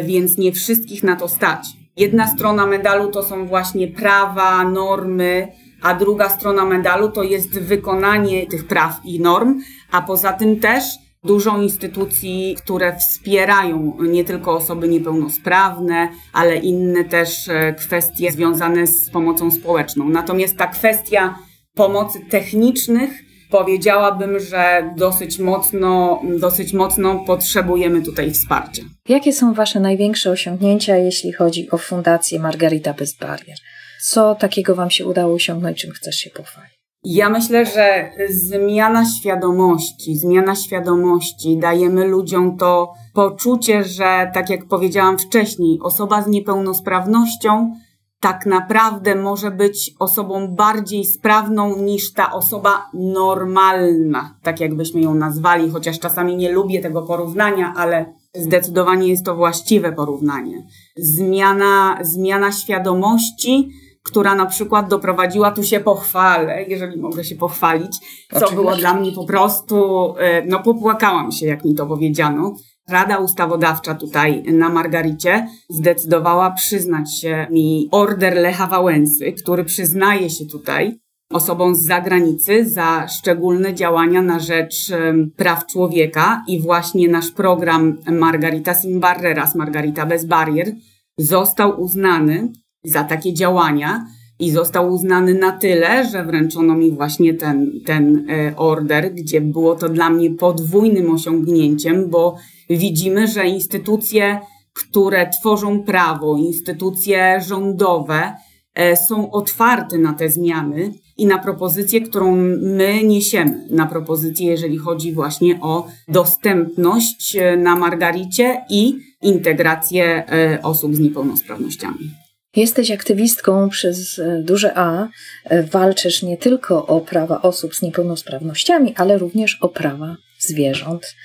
więc 0.03 0.37
nie 0.37 0.51
wszystkich 0.51 1.03
na 1.03 1.15
to 1.15 1.27
stać. 1.27 1.67
Jedna 1.97 2.27
strona 2.27 2.65
medalu 2.65 3.11
to 3.11 3.23
są 3.23 3.47
właśnie 3.47 3.87
prawa, 3.87 4.63
normy, 4.63 5.47
a 5.81 5.93
druga 5.93 6.29
strona 6.29 6.65
medalu 6.65 7.11
to 7.11 7.23
jest 7.23 7.59
wykonanie 7.59 8.47
tych 8.47 8.67
praw 8.67 8.99
i 9.05 9.19
norm, 9.19 9.61
a 9.91 10.01
poza 10.01 10.33
tym 10.33 10.59
też 10.59 10.83
dużo 11.23 11.57
instytucji, 11.57 12.55
które 12.57 12.97
wspierają 12.97 13.97
nie 14.01 14.23
tylko 14.23 14.53
osoby 14.53 14.87
niepełnosprawne, 14.87 16.09
ale 16.33 16.55
inne 16.55 17.03
też 17.03 17.49
e, 17.49 17.73
kwestie 17.73 18.31
związane 18.31 18.87
z 18.87 19.09
pomocą 19.09 19.51
społeczną. 19.51 20.09
Natomiast 20.09 20.57
ta 20.57 20.67
kwestia 20.67 21.35
pomocy 21.75 22.19
technicznych 22.29 23.11
powiedziałabym, 23.49 24.39
że 24.39 24.93
dosyć 24.97 25.39
mocno, 25.39 26.21
dosyć 26.39 26.73
mocno 26.73 27.23
potrzebujemy 27.27 28.01
tutaj 28.01 28.31
wsparcia. 28.31 28.83
Jakie 29.09 29.33
są 29.33 29.53
Wasze 29.53 29.79
największe 29.79 30.31
osiągnięcia, 30.31 30.97
jeśli 30.97 31.33
chodzi 31.33 31.71
o 31.71 31.77
Fundację 31.77 32.39
Margarita 32.39 32.93
Bez 32.93 33.17
Barier? 33.17 33.57
Co 34.01 34.35
takiego 34.35 34.75
Wam 34.75 34.89
się 34.89 35.05
udało 35.05 35.33
osiągnąć, 35.33 35.81
czym 35.81 35.91
chcesz 35.91 36.15
się 36.15 36.29
pochwalić? 36.29 36.79
Ja 37.03 37.29
myślę, 37.29 37.65
że 37.65 38.11
zmiana 38.29 39.05
świadomości, 39.05 40.17
zmiana 40.17 40.55
świadomości, 40.55 41.57
dajemy 41.57 42.07
ludziom 42.07 42.57
to 42.57 42.93
poczucie, 43.13 43.83
że 43.83 44.31
tak 44.33 44.49
jak 44.49 44.67
powiedziałam 44.67 45.17
wcześniej, 45.17 45.79
osoba 45.83 46.21
z 46.21 46.27
niepełnosprawnością 46.27 47.73
tak 48.21 48.45
naprawdę 48.45 49.15
może 49.15 49.51
być 49.51 49.91
osobą 49.99 50.47
bardziej 50.47 51.05
sprawną 51.05 51.77
niż 51.77 52.13
ta 52.13 52.33
osoba 52.33 52.89
normalna, 52.93 54.37
tak 54.43 54.59
jakbyśmy 54.59 55.01
ją 55.01 55.15
nazwali, 55.15 55.69
chociaż 55.69 55.99
czasami 55.99 56.35
nie 56.35 56.51
lubię 56.51 56.81
tego 56.81 57.01
porównania, 57.01 57.73
ale 57.77 58.13
zdecydowanie 58.35 59.07
jest 59.07 59.25
to 59.25 59.35
właściwe 59.35 59.91
porównanie. 59.91 60.67
Zmiana, 60.97 61.97
zmiana 62.01 62.51
świadomości, 62.51 63.69
która 64.03 64.35
na 64.35 64.45
przykład 64.45 64.89
doprowadziła, 64.89 65.51
tu 65.51 65.63
się 65.63 65.79
pochwalę, 65.79 66.65
jeżeli 66.67 67.01
mogę 67.01 67.23
się 67.23 67.35
pochwalić, 67.35 67.97
co 67.99 68.35
Oczywiście. 68.35 68.55
było 68.55 68.75
dla 68.75 68.93
mnie 68.93 69.11
po 69.11 69.25
prostu, 69.25 70.05
e, 70.17 70.45
no 70.45 70.63
popłakałam 70.63 71.31
się, 71.31 71.45
jak 71.45 71.65
mi 71.65 71.75
to 71.75 71.85
powiedziano. 71.85 72.55
Rada 72.89 73.17
Ustawodawcza 73.17 73.95
tutaj 73.95 74.43
na 74.43 74.69
Margaricie 74.69 75.47
zdecydowała 75.69 76.51
przyznać 76.51 77.19
się 77.19 77.47
mi 77.51 77.87
order 77.91 78.33
Lecha 78.37 78.67
Wałęsy, 78.67 79.31
który 79.31 79.63
przyznaje 79.63 80.29
się 80.29 80.45
tutaj 80.45 80.99
osobom 81.31 81.75
z 81.75 81.85
zagranicy 81.85 82.69
za 82.69 83.07
szczególne 83.07 83.73
działania 83.73 84.21
na 84.21 84.39
rzecz 84.39 84.91
praw 85.35 85.65
człowieka 85.65 86.43
i 86.47 86.61
właśnie 86.61 87.07
nasz 87.07 87.31
program 87.31 87.97
Margarita 88.11 88.73
Sin 88.73 88.99
Barreras, 88.99 89.55
Margarita 89.55 90.05
bez 90.05 90.25
barier, 90.25 90.71
został 91.17 91.81
uznany 91.81 92.51
za 92.83 93.03
takie 93.03 93.33
działania 93.33 94.05
i 94.39 94.51
został 94.51 94.93
uznany 94.93 95.33
na 95.33 95.51
tyle, 95.51 96.09
że 96.09 96.25
wręczono 96.25 96.75
mi 96.75 96.91
właśnie 96.91 97.33
ten, 97.33 97.71
ten 97.85 98.25
e, 98.29 98.55
order, 98.55 99.13
gdzie 99.13 99.41
było 99.41 99.75
to 99.75 99.89
dla 99.89 100.09
mnie 100.09 100.31
podwójnym 100.31 101.11
osiągnięciem, 101.11 102.09
bo 102.09 102.35
widzimy, 102.69 103.27
że 103.27 103.47
instytucje, 103.47 104.39
które 104.73 105.29
tworzą 105.29 105.83
prawo, 105.83 106.37
instytucje 106.37 107.41
rządowe 107.47 108.33
e, 108.75 108.97
są 108.97 109.31
otwarte 109.31 109.97
na 109.97 110.13
te 110.13 110.29
zmiany 110.29 110.93
i 111.17 111.25
na 111.25 111.37
propozycję, 111.37 112.01
którą 112.01 112.35
my 112.61 113.03
niesiemy, 113.03 113.67
na 113.69 113.85
propozycję, 113.85 114.47
jeżeli 114.47 114.77
chodzi 114.77 115.13
właśnie 115.13 115.59
o 115.61 115.87
dostępność 116.07 117.35
e, 117.35 117.57
na 117.57 117.75
Margaricie 117.75 118.61
i 118.69 118.95
integrację 119.21 120.23
osób 120.63 120.95
z 120.95 120.99
niepełnosprawnościami. 120.99 122.28
Jesteś 122.55 122.91
aktywistką 122.91 123.69
przez 123.69 124.19
e, 124.19 124.41
duże 124.43 124.71
A. 124.75 125.07
E, 125.43 125.63
Walczysz 125.63 126.23
nie 126.23 126.37
tylko 126.37 126.87
o 126.87 127.01
prawa 127.01 127.41
osób 127.41 127.75
z 127.75 127.81
niepełnosprawnościami, 127.81 128.93
ale 128.97 129.17
również 129.17 129.57
o 129.61 129.69
prawa 129.69 130.15
zwierząt. 130.39 131.15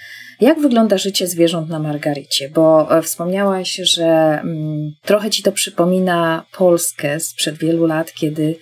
Jak 0.41 0.61
wygląda 0.61 0.99
życie 0.99 1.27
zwierząt 1.27 1.69
na 1.69 1.79
Margaricie? 1.79 2.49
Bo 2.49 2.99
e, 2.99 3.03
wspomniałaś, 3.03 3.75
że 3.75 4.05
mm, 4.05 4.93
trochę 5.03 5.31
ci 5.31 5.43
to 5.43 5.53
przypomina 5.53 6.45
Polskę 6.53 7.21
sprzed 7.21 7.59
wielu 7.59 7.87
lat, 7.87 8.13
kiedy, 8.13 8.57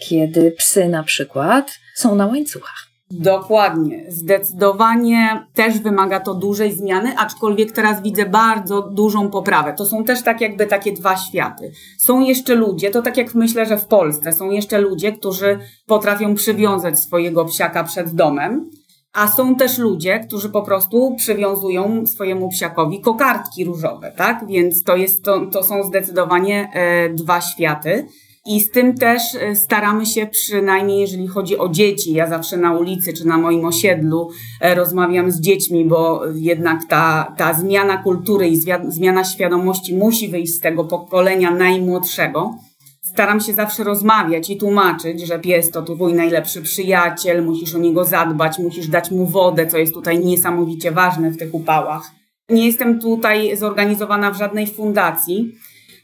kiedy 0.00 0.50
psy 0.50 0.88
na 0.88 1.02
przykład 1.02 1.78
są 1.94 2.14
na 2.14 2.26
łańcuchach. 2.26 2.91
Dokładnie. 3.20 4.04
Zdecydowanie 4.08 5.46
też 5.54 5.78
wymaga 5.78 6.20
to 6.20 6.34
dużej 6.34 6.72
zmiany, 6.72 7.18
aczkolwiek 7.18 7.72
teraz 7.72 8.02
widzę 8.02 8.26
bardzo 8.26 8.82
dużą 8.82 9.30
poprawę. 9.30 9.72
To 9.72 9.86
są 9.86 10.04
też 10.04 10.22
tak 10.22 10.40
jakby 10.40 10.66
takie 10.66 10.92
dwa 10.92 11.16
światy. 11.16 11.72
Są 11.98 12.20
jeszcze 12.20 12.54
ludzie, 12.54 12.90
to 12.90 13.02
tak 13.02 13.16
jak 13.16 13.34
myślę, 13.34 13.66
że 13.66 13.78
w 13.78 13.86
Polsce 13.86 14.32
są 14.32 14.50
jeszcze 14.50 14.80
ludzie, 14.80 15.12
którzy 15.12 15.58
potrafią 15.86 16.34
przywiązać 16.34 17.00
swojego 17.00 17.44
psiaka 17.44 17.84
przed 17.84 18.14
domem, 18.14 18.70
a 19.12 19.28
są 19.28 19.56
też 19.56 19.78
ludzie, 19.78 20.20
którzy 20.20 20.48
po 20.48 20.62
prostu 20.62 21.14
przywiązują 21.16 22.06
swojemu 22.06 22.48
psiakowi 22.48 23.00
kokardki 23.00 23.64
różowe, 23.64 24.12
tak? 24.16 24.46
Więc 24.46 24.82
to, 24.84 24.96
jest, 24.96 25.24
to, 25.24 25.46
to 25.46 25.62
są 25.62 25.82
zdecydowanie 25.82 26.70
e, 26.72 27.08
dwa 27.08 27.40
światy. 27.40 28.06
I 28.46 28.60
z 28.60 28.70
tym 28.70 28.94
też 28.94 29.22
e, 29.34 29.56
staramy 29.56 30.06
się 30.06 30.26
przynajmniej, 30.26 31.00
jeżeli 31.00 31.28
chodzi 31.28 31.58
o 31.58 31.68
dzieci. 31.68 32.12
Ja 32.12 32.28
zawsze 32.28 32.56
na 32.56 32.72
ulicy 32.72 33.12
czy 33.12 33.26
na 33.26 33.38
moim 33.38 33.64
osiedlu 33.64 34.30
e, 34.60 34.74
rozmawiam 34.74 35.30
z 35.30 35.40
dziećmi, 35.40 35.84
bo 35.84 36.22
jednak 36.34 36.80
ta, 36.88 37.34
ta 37.38 37.54
zmiana 37.54 38.02
kultury 38.02 38.48
i 38.48 38.60
zmiana 38.88 39.24
świadomości 39.24 39.94
musi 39.94 40.28
wyjść 40.28 40.54
z 40.54 40.60
tego 40.60 40.84
pokolenia 40.84 41.50
najmłodszego. 41.50 42.54
Staram 43.02 43.40
się 43.40 43.52
zawsze 43.52 43.84
rozmawiać 43.84 44.50
i 44.50 44.56
tłumaczyć, 44.56 45.20
że 45.20 45.38
pies 45.38 45.70
to 45.70 45.82
twój 45.82 46.14
najlepszy 46.14 46.62
przyjaciel, 46.62 47.44
musisz 47.44 47.74
o 47.74 47.78
niego 47.78 48.04
zadbać, 48.04 48.58
musisz 48.58 48.88
dać 48.88 49.10
mu 49.10 49.26
wodę, 49.26 49.66
co 49.66 49.78
jest 49.78 49.94
tutaj 49.94 50.18
niesamowicie 50.18 50.92
ważne 50.92 51.30
w 51.30 51.36
tych 51.36 51.54
upałach. 51.54 52.10
Nie 52.48 52.66
jestem 52.66 53.00
tutaj 53.00 53.56
zorganizowana 53.56 54.30
w 54.30 54.38
żadnej 54.38 54.66
fundacji. 54.66 55.52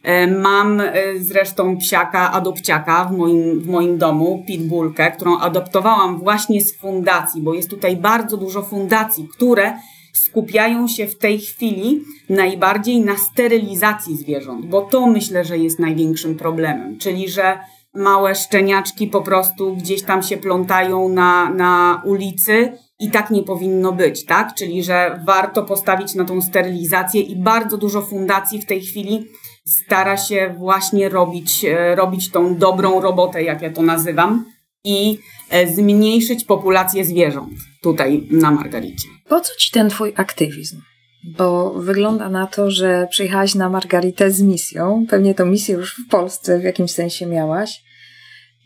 E, 0.03 0.27
Mam 0.27 0.81
e, 0.81 0.93
zresztą 1.19 1.77
psiaka, 1.77 2.33
adopciaka 2.33 3.05
w 3.05 3.17
moim, 3.17 3.61
w 3.61 3.67
moim 3.67 3.99
domu, 3.99 4.45
pitbullkę, 4.47 5.11
którą 5.11 5.39
adoptowałam 5.39 6.19
właśnie 6.19 6.61
z 6.61 6.77
fundacji, 6.77 7.43
bo 7.43 7.55
jest 7.55 7.71
tutaj 7.71 7.97
bardzo 7.97 8.37
dużo 8.37 8.63
fundacji, 8.63 9.29
które 9.37 9.73
skupiają 10.13 10.89
się 10.89 11.07
w 11.07 11.19
tej 11.19 11.39
chwili 11.39 12.03
najbardziej 12.29 13.01
na 13.01 13.17
sterylizacji 13.17 14.17
zwierząt, 14.17 14.67
bo 14.67 14.83
to 14.83 15.07
myślę, 15.07 15.45
że 15.45 15.59
jest 15.59 15.79
największym 15.79 16.37
problemem, 16.37 16.99
czyli 16.99 17.29
że 17.29 17.59
małe 17.95 18.35
szczeniaczki 18.35 19.07
po 19.07 19.23
prostu 19.23 19.77
gdzieś 19.77 20.03
tam 20.03 20.23
się 20.23 20.37
plątają 20.37 21.09
na, 21.09 21.51
na 21.51 22.03
ulicy 22.05 22.73
i 23.01 23.11
tak 23.11 23.31
nie 23.31 23.43
powinno 23.43 23.93
być, 23.93 24.25
tak? 24.25 24.55
Czyli 24.55 24.85
że 24.85 25.21
warto 25.27 25.63
postawić 25.63 26.15
na 26.15 26.25
tą 26.25 26.43
sterylizację 26.43 27.21
i 27.21 27.37
bardzo 27.37 27.77
dużo 27.77 28.03
fundacji 28.03 28.63
w 28.63 28.67
tej 28.67 28.81
chwili 28.81 29.27
stara 29.69 30.17
się 30.17 30.55
właśnie 30.59 31.09
robić, 31.09 31.65
e, 31.65 31.95
robić 31.95 32.31
tą 32.31 32.57
dobrą 32.57 33.01
robotę, 33.01 33.43
jak 33.43 33.63
ja 33.63 33.73
to 33.73 33.83
nazywam, 33.83 34.45
i 34.85 35.19
e, 35.51 35.67
zmniejszyć 35.67 36.45
populację 36.45 37.05
zwierząt 37.05 37.53
tutaj 37.83 38.29
na 38.31 38.51
Margaricie. 38.51 39.09
Po 39.29 39.41
co 39.41 39.53
ci 39.59 39.71
ten 39.71 39.91
twój 39.91 40.13
aktywizm? 40.17 40.81
Bo 41.25 41.75
wygląda 41.75 42.29
na 42.29 42.47
to, 42.47 42.71
że 42.71 43.07
przyjechałaś 43.11 43.55
na 43.55 43.69
Margaritę 43.69 44.31
z 44.31 44.43
misją. 44.43 45.07
Pewnie 45.09 45.35
tą 45.35 45.47
misję 45.47 45.75
już 45.75 45.95
w 45.95 46.09
Polsce 46.11 46.59
w 46.59 46.63
jakimś 46.63 46.91
sensie 46.91 47.27
miałaś. 47.27 47.83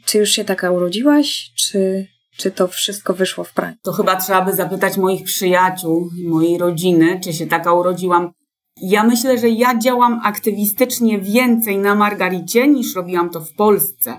Czy 0.05 0.19
już 0.19 0.31
się 0.31 0.45
taka 0.45 0.71
urodziłaś, 0.71 1.53
czy, 1.57 2.07
czy 2.37 2.51
to 2.51 2.69
wszystko 2.69 3.15
wyszło 3.15 3.45
w 3.45 3.53
praniu? 3.53 3.77
To 3.83 3.93
chyba 3.93 4.17
trzeba 4.17 4.43
by 4.43 4.53
zapytać 4.53 4.97
moich 4.97 5.25
przyjaciół, 5.25 6.11
mojej 6.25 6.59
rodziny, 6.59 7.21
czy 7.25 7.33
się 7.33 7.47
taka 7.47 7.73
urodziłam. 7.73 8.33
Ja 8.81 9.05
myślę, 9.05 9.39
że 9.39 9.49
ja 9.49 9.79
działam 9.79 10.21
aktywistycznie 10.25 11.19
więcej 11.19 11.79
na 11.79 11.95
Margaricie 11.95 12.69
niż 12.69 12.97
robiłam 12.97 13.31
to 13.31 13.41
w 13.41 13.53
Polsce. 13.53 14.17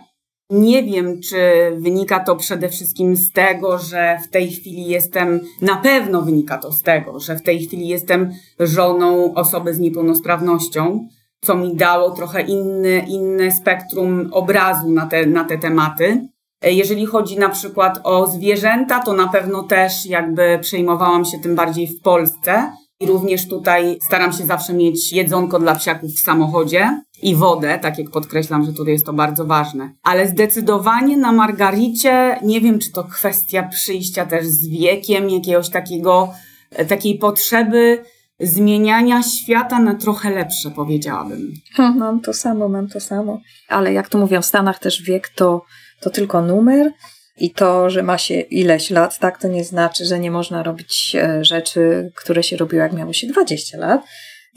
Nie 0.50 0.84
wiem, 0.84 1.22
czy 1.22 1.38
wynika 1.78 2.20
to 2.20 2.36
przede 2.36 2.70
wszystkim 2.70 3.16
z 3.16 3.32
tego, 3.32 3.78
że 3.78 4.20
w 4.24 4.30
tej 4.30 4.52
chwili 4.52 4.86
jestem, 4.86 5.40
na 5.62 5.76
pewno 5.76 6.22
wynika 6.22 6.58
to 6.58 6.72
z 6.72 6.82
tego, 6.82 7.20
że 7.20 7.36
w 7.36 7.42
tej 7.42 7.60
chwili 7.60 7.88
jestem 7.88 8.32
żoną 8.60 9.34
osoby 9.34 9.74
z 9.74 9.80
niepełnosprawnością, 9.80 11.08
co 11.44 11.56
mi 11.56 11.76
dało 11.76 12.12
trochę 12.12 12.42
inny, 12.42 13.06
inne 13.08 13.52
spektrum 13.52 14.30
obrazu 14.32 14.92
na 14.92 15.06
te, 15.06 15.26
na 15.26 15.44
te 15.44 15.58
tematy. 15.58 16.28
Jeżeli 16.64 17.06
chodzi 17.06 17.40
na 17.40 17.50
przykład 17.50 18.00
o 18.04 18.28
zwierzęta, 18.28 19.00
to 19.00 19.14
na 19.14 19.28
pewno 19.28 19.64
też 19.64 20.06
jakby 20.06 20.60
przejmowałam 20.62 21.26
się 21.26 21.40
tym 21.40 21.56
bardziej 21.56 21.88
w 21.88 22.02
Polsce. 22.02 22.72
I 23.04 23.08
również 23.08 23.48
tutaj 23.48 23.98
staram 24.06 24.34
się 24.34 24.46
zawsze 24.46 24.74
mieć 24.74 25.14
jedzonko 25.14 25.60
dla 25.60 25.76
psiaków 25.76 26.12
w 26.12 26.20
samochodzie 26.20 27.02
i 27.22 27.36
wodę, 27.36 27.80
tak 27.80 27.98
jak 27.98 28.10
podkreślam, 28.10 28.66
że 28.66 28.74
tutaj 28.74 28.94
jest 28.94 29.06
to 29.06 29.14
bardzo 29.14 29.46
ważne. 29.46 29.94
Ale 30.04 30.28
zdecydowanie 30.28 31.18
na 31.18 31.32
Margaricie, 31.32 32.40
nie 32.44 32.62
wiem, 32.62 32.80
czy 32.80 32.92
to 32.92 33.04
kwestia 33.04 33.64
przyjścia 33.64 34.26
też 34.26 34.46
z 34.46 34.68
wiekiem, 34.68 35.30
jakiegoś 35.30 35.70
takiego, 35.70 36.34
e, 36.72 36.86
takiej 36.86 37.18
potrzeby 37.18 38.04
zmieniania 38.40 39.24
świata 39.24 39.80
na 39.80 39.96
trochę 39.96 40.30
lepsze, 40.30 40.72
powiedziałabym. 40.72 41.54
Hm, 41.76 41.98
Mam 41.98 42.22
to 42.22 42.34
samo, 42.34 42.70
mam 42.70 42.88
to 42.88 43.00
samo. 43.00 43.40
Ale 43.68 43.94
jak 43.94 44.10
to 44.10 44.18
mówią 44.18 44.42
w 44.42 44.46
Stanach 44.46 44.80
też 44.80 45.02
wiek 45.02 45.30
to, 45.30 45.66
to 46.02 46.10
tylko 46.10 46.42
numer. 46.42 46.92
I 47.38 47.52
to, 47.52 47.90
że 47.90 48.04
ma 48.04 48.18
się 48.18 48.40
ileś 48.40 48.90
lat, 48.90 49.20
tak, 49.20 49.42
to 49.42 49.48
nie 49.48 49.64
znaczy, 49.64 50.06
że 50.06 50.20
nie 50.20 50.32
można 50.32 50.64
robić 50.64 51.16
e, 51.16 51.46
rzeczy, 51.46 52.12
które 52.16 52.44
się 52.44 52.58
robiło, 52.58 52.84
jak 52.84 52.94
miało 52.94 53.14
się 53.14 53.28
20 53.28 53.78
lat. 53.78 54.02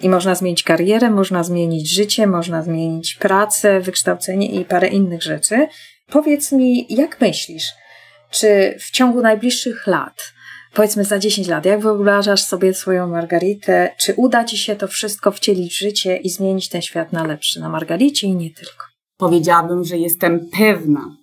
I 0.02 0.08
można 0.08 0.34
zmienić 0.34 0.62
karierę, 0.62 1.10
można 1.10 1.44
zmienić 1.44 1.90
życie, 1.90 2.26
można 2.26 2.62
zmienić 2.62 3.14
pracę, 3.14 3.80
wykształcenie 3.80 4.50
i 4.50 4.64
parę 4.64 4.88
innych 4.88 5.22
rzeczy. 5.22 5.66
Powiedz 6.06 6.52
mi, 6.52 6.86
jak 6.88 7.20
myślisz, 7.20 7.64
czy 8.30 8.76
w 8.80 8.90
ciągu 8.90 9.20
najbliższych 9.22 9.86
lat, 9.86 10.32
powiedzmy 10.74 11.04
za 11.04 11.18
10 11.18 11.48
lat, 11.48 11.64
jak 11.64 11.80
wyobrażasz 11.80 12.42
sobie 12.42 12.74
swoją 12.74 13.06
Margaritę, 13.06 13.94
czy 13.98 14.14
uda 14.14 14.44
ci 14.44 14.58
się 14.58 14.76
to 14.76 14.88
wszystko 14.88 15.30
wcielić 15.30 15.74
w 15.74 15.78
życie 15.78 16.16
i 16.16 16.30
zmienić 16.30 16.68
ten 16.68 16.82
świat 16.82 17.12
na 17.12 17.24
lepszy, 17.24 17.60
na 17.60 17.68
Margaricie 17.68 18.26
i 18.26 18.36
nie 18.36 18.50
tylko? 18.50 18.84
Powiedziałabym, 19.16 19.84
że 19.84 19.96
jestem 19.96 20.48
pewna, 20.58 21.16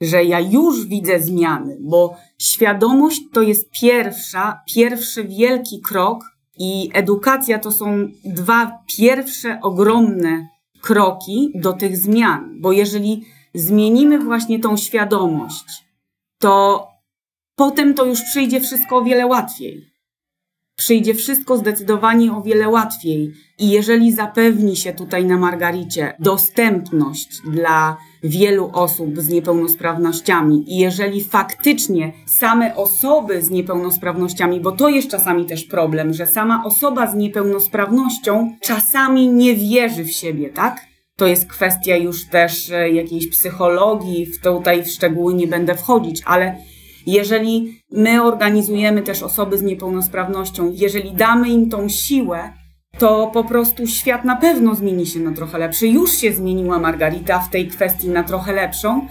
że 0.00 0.24
ja 0.24 0.40
już 0.40 0.86
widzę 0.86 1.20
zmiany, 1.20 1.76
bo 1.80 2.16
świadomość 2.38 3.22
to 3.32 3.42
jest 3.42 3.70
pierwsza, 3.70 4.60
pierwszy 4.66 5.24
wielki 5.24 5.80
krok 5.80 6.24
i 6.58 6.90
edukacja 6.92 7.58
to 7.58 7.72
są 7.72 8.08
dwa 8.24 8.78
pierwsze 8.98 9.60
ogromne 9.62 10.48
kroki 10.80 11.52
do 11.54 11.72
tych 11.72 11.96
zmian, 11.96 12.60
bo 12.60 12.72
jeżeli 12.72 13.24
zmienimy 13.54 14.18
właśnie 14.18 14.58
tą 14.60 14.76
świadomość, 14.76 15.84
to 16.38 16.86
potem 17.54 17.94
to 17.94 18.04
już 18.04 18.22
przyjdzie 18.22 18.60
wszystko 18.60 18.96
o 18.96 19.04
wiele 19.04 19.26
łatwiej 19.26 19.89
przyjdzie 20.80 21.14
wszystko 21.14 21.56
zdecydowanie 21.56 22.32
o 22.32 22.42
wiele 22.42 22.68
łatwiej. 22.68 23.32
I 23.58 23.70
jeżeli 23.70 24.12
zapewni 24.12 24.76
się 24.76 24.92
tutaj 24.92 25.24
na 25.24 25.38
Margaricie 25.38 26.14
dostępność 26.18 27.28
dla 27.52 27.96
wielu 28.22 28.70
osób 28.72 29.20
z 29.20 29.28
niepełnosprawnościami 29.28 30.72
i 30.72 30.78
jeżeli 30.78 31.24
faktycznie 31.24 32.12
same 32.26 32.76
osoby 32.76 33.42
z 33.42 33.50
niepełnosprawnościami, 33.50 34.60
bo 34.60 34.72
to 34.72 34.88
jest 34.88 35.10
czasami 35.10 35.46
też 35.46 35.64
problem, 35.64 36.14
że 36.14 36.26
sama 36.26 36.62
osoba 36.64 37.10
z 37.10 37.14
niepełnosprawnością 37.14 38.56
czasami 38.60 39.28
nie 39.28 39.54
wierzy 39.54 40.04
w 40.04 40.10
siebie, 40.10 40.48
tak? 40.48 40.80
To 41.16 41.26
jest 41.26 41.46
kwestia 41.46 41.96
już 41.96 42.26
też 42.26 42.70
e, 42.70 42.90
jakiejś 42.90 43.30
psychologii, 43.30 44.26
w 44.26 44.40
tutaj 44.40 44.84
w 44.84 44.88
szczegóły 44.88 45.34
nie 45.34 45.46
będę 45.46 45.74
wchodzić, 45.74 46.22
ale 46.24 46.56
jeżeli 47.12 47.82
my 47.92 48.22
organizujemy 48.22 49.02
też 49.02 49.22
osoby 49.22 49.58
z 49.58 49.62
niepełnosprawnością, 49.62 50.72
jeżeli 50.74 51.12
damy 51.12 51.48
im 51.48 51.70
tą 51.70 51.88
siłę, 51.88 52.52
to 52.98 53.30
po 53.34 53.44
prostu 53.44 53.86
świat 53.86 54.24
na 54.24 54.36
pewno 54.36 54.74
zmieni 54.74 55.06
się 55.06 55.20
na 55.20 55.32
trochę 55.32 55.58
lepszy. 55.58 55.88
Już 55.88 56.12
się 56.12 56.32
zmieniła 56.32 56.78
Margarita 56.78 57.38
w 57.38 57.50
tej 57.50 57.68
kwestii 57.68 58.08
na 58.08 58.22
trochę 58.22 58.52
lepszą. 58.52 59.06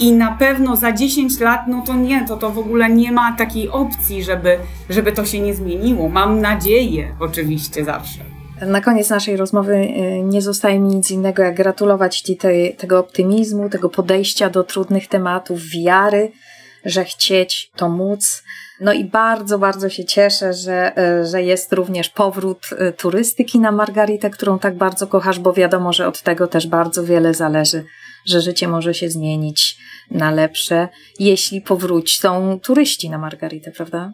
I 0.00 0.12
na 0.12 0.32
pewno 0.32 0.76
za 0.76 0.92
10 0.92 1.40
lat, 1.40 1.60
no 1.68 1.82
to 1.86 1.94
nie, 1.94 2.24
to 2.28 2.36
to 2.36 2.50
w 2.50 2.58
ogóle 2.58 2.90
nie 2.90 3.12
ma 3.12 3.36
takiej 3.36 3.68
opcji, 3.68 4.24
żeby, 4.24 4.58
żeby 4.90 5.12
to 5.12 5.24
się 5.24 5.40
nie 5.40 5.54
zmieniło. 5.54 6.08
Mam 6.08 6.40
nadzieję, 6.40 7.14
oczywiście 7.20 7.84
zawsze. 7.84 8.18
Na 8.66 8.80
koniec 8.80 9.10
naszej 9.10 9.36
rozmowy 9.36 9.74
y, 9.74 10.22
nie 10.22 10.42
zostaje 10.42 10.80
mi 10.80 10.94
nic 10.94 11.10
innego, 11.10 11.42
jak 11.42 11.54
gratulować 11.54 12.20
Ci 12.20 12.36
tej, 12.36 12.74
tego 12.76 12.98
optymizmu, 12.98 13.68
tego 13.68 13.88
podejścia 13.88 14.50
do 14.50 14.64
trudnych 14.64 15.08
tematów, 15.08 15.60
wiary, 15.68 16.32
że 16.84 17.04
chcieć 17.04 17.70
to 17.76 17.88
móc. 17.88 18.42
No 18.80 18.92
i 18.92 19.04
bardzo, 19.04 19.58
bardzo 19.58 19.88
się 19.88 20.04
cieszę, 20.04 20.52
że, 20.52 20.96
e, 20.96 21.26
że 21.26 21.42
jest 21.42 21.72
również 21.72 22.08
powrót 22.08 22.66
e, 22.78 22.92
turystyki 22.92 23.58
na 23.58 23.72
Margaritę, 23.72 24.30
którą 24.30 24.58
tak 24.58 24.76
bardzo 24.76 25.06
kochasz, 25.06 25.38
bo 25.38 25.52
wiadomo, 25.52 25.92
że 25.92 26.08
od 26.08 26.22
tego 26.22 26.46
też 26.46 26.66
bardzo 26.66 27.04
wiele 27.04 27.34
zależy, 27.34 27.84
że 28.26 28.40
życie 28.40 28.68
może 28.68 28.94
się 28.94 29.10
zmienić 29.10 29.76
na 30.10 30.30
lepsze, 30.30 30.88
jeśli 31.18 31.60
powrócą 31.60 32.60
turyści 32.60 33.10
na 33.10 33.18
Margaritę, 33.18 33.70
prawda? 33.70 34.12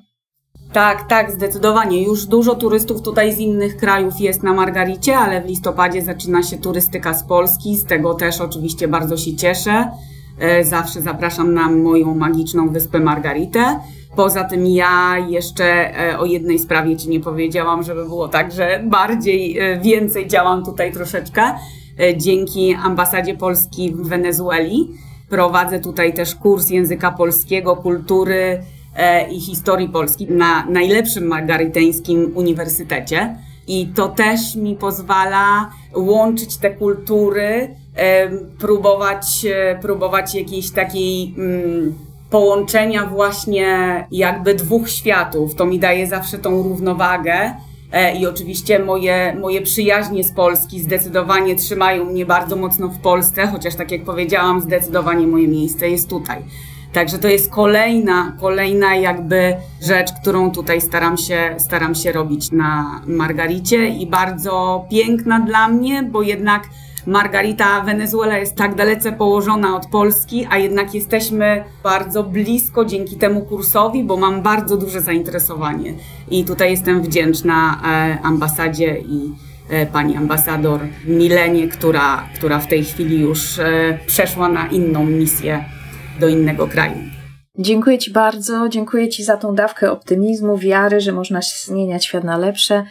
Tak, 0.72 1.08
tak, 1.08 1.32
zdecydowanie. 1.32 2.02
Już 2.02 2.26
dużo 2.26 2.54
turystów 2.54 3.02
tutaj 3.02 3.34
z 3.34 3.38
innych 3.38 3.76
krajów 3.76 4.20
jest 4.20 4.42
na 4.42 4.52
Margaricie, 4.52 5.16
ale 5.16 5.42
w 5.42 5.46
listopadzie 5.46 6.02
zaczyna 6.02 6.42
się 6.42 6.58
turystyka 6.58 7.14
z 7.14 7.24
Polski. 7.24 7.76
Z 7.76 7.84
tego 7.84 8.14
też 8.14 8.40
oczywiście 8.40 8.88
bardzo 8.88 9.16
się 9.16 9.36
cieszę. 9.36 9.90
E, 10.38 10.64
zawsze 10.64 11.02
zapraszam 11.02 11.54
na 11.54 11.70
moją 11.70 12.14
magiczną 12.14 12.68
wyspę 12.68 13.00
Margaritę. 13.00 13.80
Poza 14.16 14.44
tym 14.44 14.66
ja 14.66 15.16
jeszcze 15.28 15.64
e, 16.10 16.18
o 16.18 16.24
jednej 16.24 16.58
sprawie 16.58 16.96
Ci 16.96 17.08
nie 17.08 17.20
powiedziałam, 17.20 17.82
żeby 17.82 18.04
było 18.04 18.28
tak, 18.28 18.52
że 18.52 18.82
bardziej, 18.84 19.58
e, 19.58 19.80
więcej 19.80 20.28
działam 20.28 20.64
tutaj 20.64 20.92
troszeczkę. 20.92 21.42
Dzięki 22.16 22.74
ambasadzie 22.74 23.34
Polski 23.34 23.94
w 23.94 24.08
Wenezueli 24.08 24.88
prowadzę 25.28 25.80
tutaj 25.80 26.14
też 26.14 26.34
kurs 26.34 26.70
języka 26.70 27.12
polskiego, 27.12 27.76
kultury 27.76 28.62
i 29.30 29.40
historii 29.40 29.88
Polski 29.88 30.26
na 30.26 30.66
najlepszym 30.66 31.26
margaryteńskim 31.26 32.32
uniwersytecie. 32.34 33.36
I 33.66 33.86
to 33.86 34.08
też 34.08 34.56
mi 34.56 34.76
pozwala 34.76 35.70
łączyć 35.94 36.56
te 36.56 36.70
kultury 36.70 37.74
próbować, 38.58 39.46
e, 39.54 39.78
próbować 39.82 40.34
jakiejś 40.34 40.70
takiej 40.70 41.34
mm, 41.38 41.94
połączenia 42.30 43.06
właśnie 43.06 44.06
jakby 44.10 44.54
dwóch 44.54 44.90
światów. 44.90 45.54
To 45.54 45.66
mi 45.66 45.78
daje 45.78 46.06
zawsze 46.06 46.38
tą 46.38 46.62
równowagę. 46.62 47.54
E, 47.92 48.16
I 48.16 48.26
oczywiście 48.26 48.78
moje, 48.78 49.36
moje 49.40 49.62
przyjaźnie 49.62 50.24
z 50.24 50.32
Polski 50.32 50.80
zdecydowanie 50.80 51.56
trzymają 51.56 52.04
mnie 52.04 52.26
bardzo 52.26 52.56
mocno 52.56 52.88
w 52.88 52.98
Polsce, 52.98 53.46
chociaż 53.46 53.74
tak 53.74 53.90
jak 53.90 54.04
powiedziałam, 54.04 54.60
zdecydowanie 54.60 55.26
moje 55.26 55.48
miejsce 55.48 55.88
jest 55.88 56.08
tutaj. 56.08 56.42
Także 56.92 57.18
to 57.18 57.28
jest 57.28 57.50
kolejna, 57.50 58.36
kolejna 58.40 58.96
jakby 58.96 59.56
rzecz, 59.82 60.08
którą 60.22 60.50
tutaj 60.50 60.80
staram 60.80 61.16
się, 61.16 61.54
staram 61.58 61.94
się 61.94 62.12
robić 62.12 62.52
na 62.52 63.00
Margaricie 63.06 63.88
i 63.88 64.06
bardzo 64.06 64.84
piękna 64.90 65.40
dla 65.40 65.68
mnie, 65.68 66.02
bo 66.02 66.22
jednak 66.22 66.62
Margarita 67.06 67.80
Wenezuela 67.80 68.38
jest 68.38 68.54
tak 68.54 68.74
dalece 68.74 69.12
położona 69.12 69.76
od 69.76 69.86
Polski, 69.86 70.46
a 70.50 70.58
jednak 70.58 70.94
jesteśmy 70.94 71.64
bardzo 71.82 72.22
blisko 72.22 72.84
dzięki 72.84 73.16
temu 73.16 73.40
kursowi, 73.40 74.04
bo 74.04 74.16
mam 74.16 74.42
bardzo 74.42 74.76
duże 74.76 75.00
zainteresowanie. 75.00 75.94
I 76.30 76.44
tutaj 76.44 76.70
jestem 76.70 77.02
wdzięczna 77.02 77.80
e, 77.84 78.18
ambasadzie 78.22 78.98
i 78.98 79.32
e, 79.70 79.86
pani 79.86 80.16
ambasador 80.16 80.80
Milenie, 81.04 81.68
która, 81.68 82.28
która 82.34 82.58
w 82.58 82.66
tej 82.66 82.84
chwili 82.84 83.20
już 83.20 83.58
e, 83.58 83.98
przeszła 84.06 84.48
na 84.48 84.66
inną 84.66 85.04
misję 85.04 85.64
do 86.20 86.28
innego 86.28 86.66
kraju. 86.66 86.96
Dziękuję 87.58 87.98
Ci 87.98 88.12
bardzo, 88.12 88.68
dziękuję 88.68 89.08
Ci 89.08 89.24
za 89.24 89.36
tą 89.36 89.54
dawkę 89.54 89.92
optymizmu, 89.92 90.58
wiary, 90.58 91.00
że 91.00 91.12
można 91.12 91.40
zmieniać 91.64 92.04
świat 92.04 92.24
na 92.24 92.38
lepsze. 92.38 92.84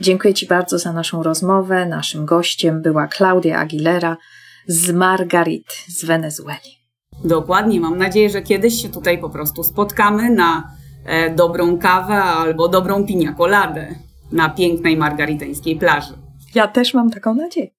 Dziękuję 0.00 0.34
Ci 0.34 0.46
bardzo 0.46 0.78
za 0.78 0.92
naszą 0.92 1.22
rozmowę. 1.22 1.86
Naszym 1.86 2.26
gościem 2.26 2.82
była 2.82 3.06
Klaudia 3.06 3.58
Aguilera 3.58 4.16
z 4.66 4.90
Margarit 4.90 5.66
z 5.88 6.04
Wenezueli. 6.04 6.78
Dokładnie. 7.24 7.80
Mam 7.80 7.98
nadzieję, 7.98 8.30
że 8.30 8.42
kiedyś 8.42 8.82
się 8.82 8.88
tutaj 8.88 9.18
po 9.18 9.30
prostu 9.30 9.64
spotkamy 9.64 10.30
na 10.30 10.70
e, 11.04 11.34
dobrą 11.34 11.78
kawę 11.78 12.14
albo 12.14 12.68
dobrą 12.68 13.06
pinia 13.06 13.34
coladę 13.34 13.94
na 14.32 14.48
pięknej 14.48 14.96
margariteńskiej 14.96 15.76
plaży. 15.76 16.14
Ja 16.54 16.68
też 16.68 16.94
mam 16.94 17.10
taką 17.10 17.34
nadzieję. 17.34 17.77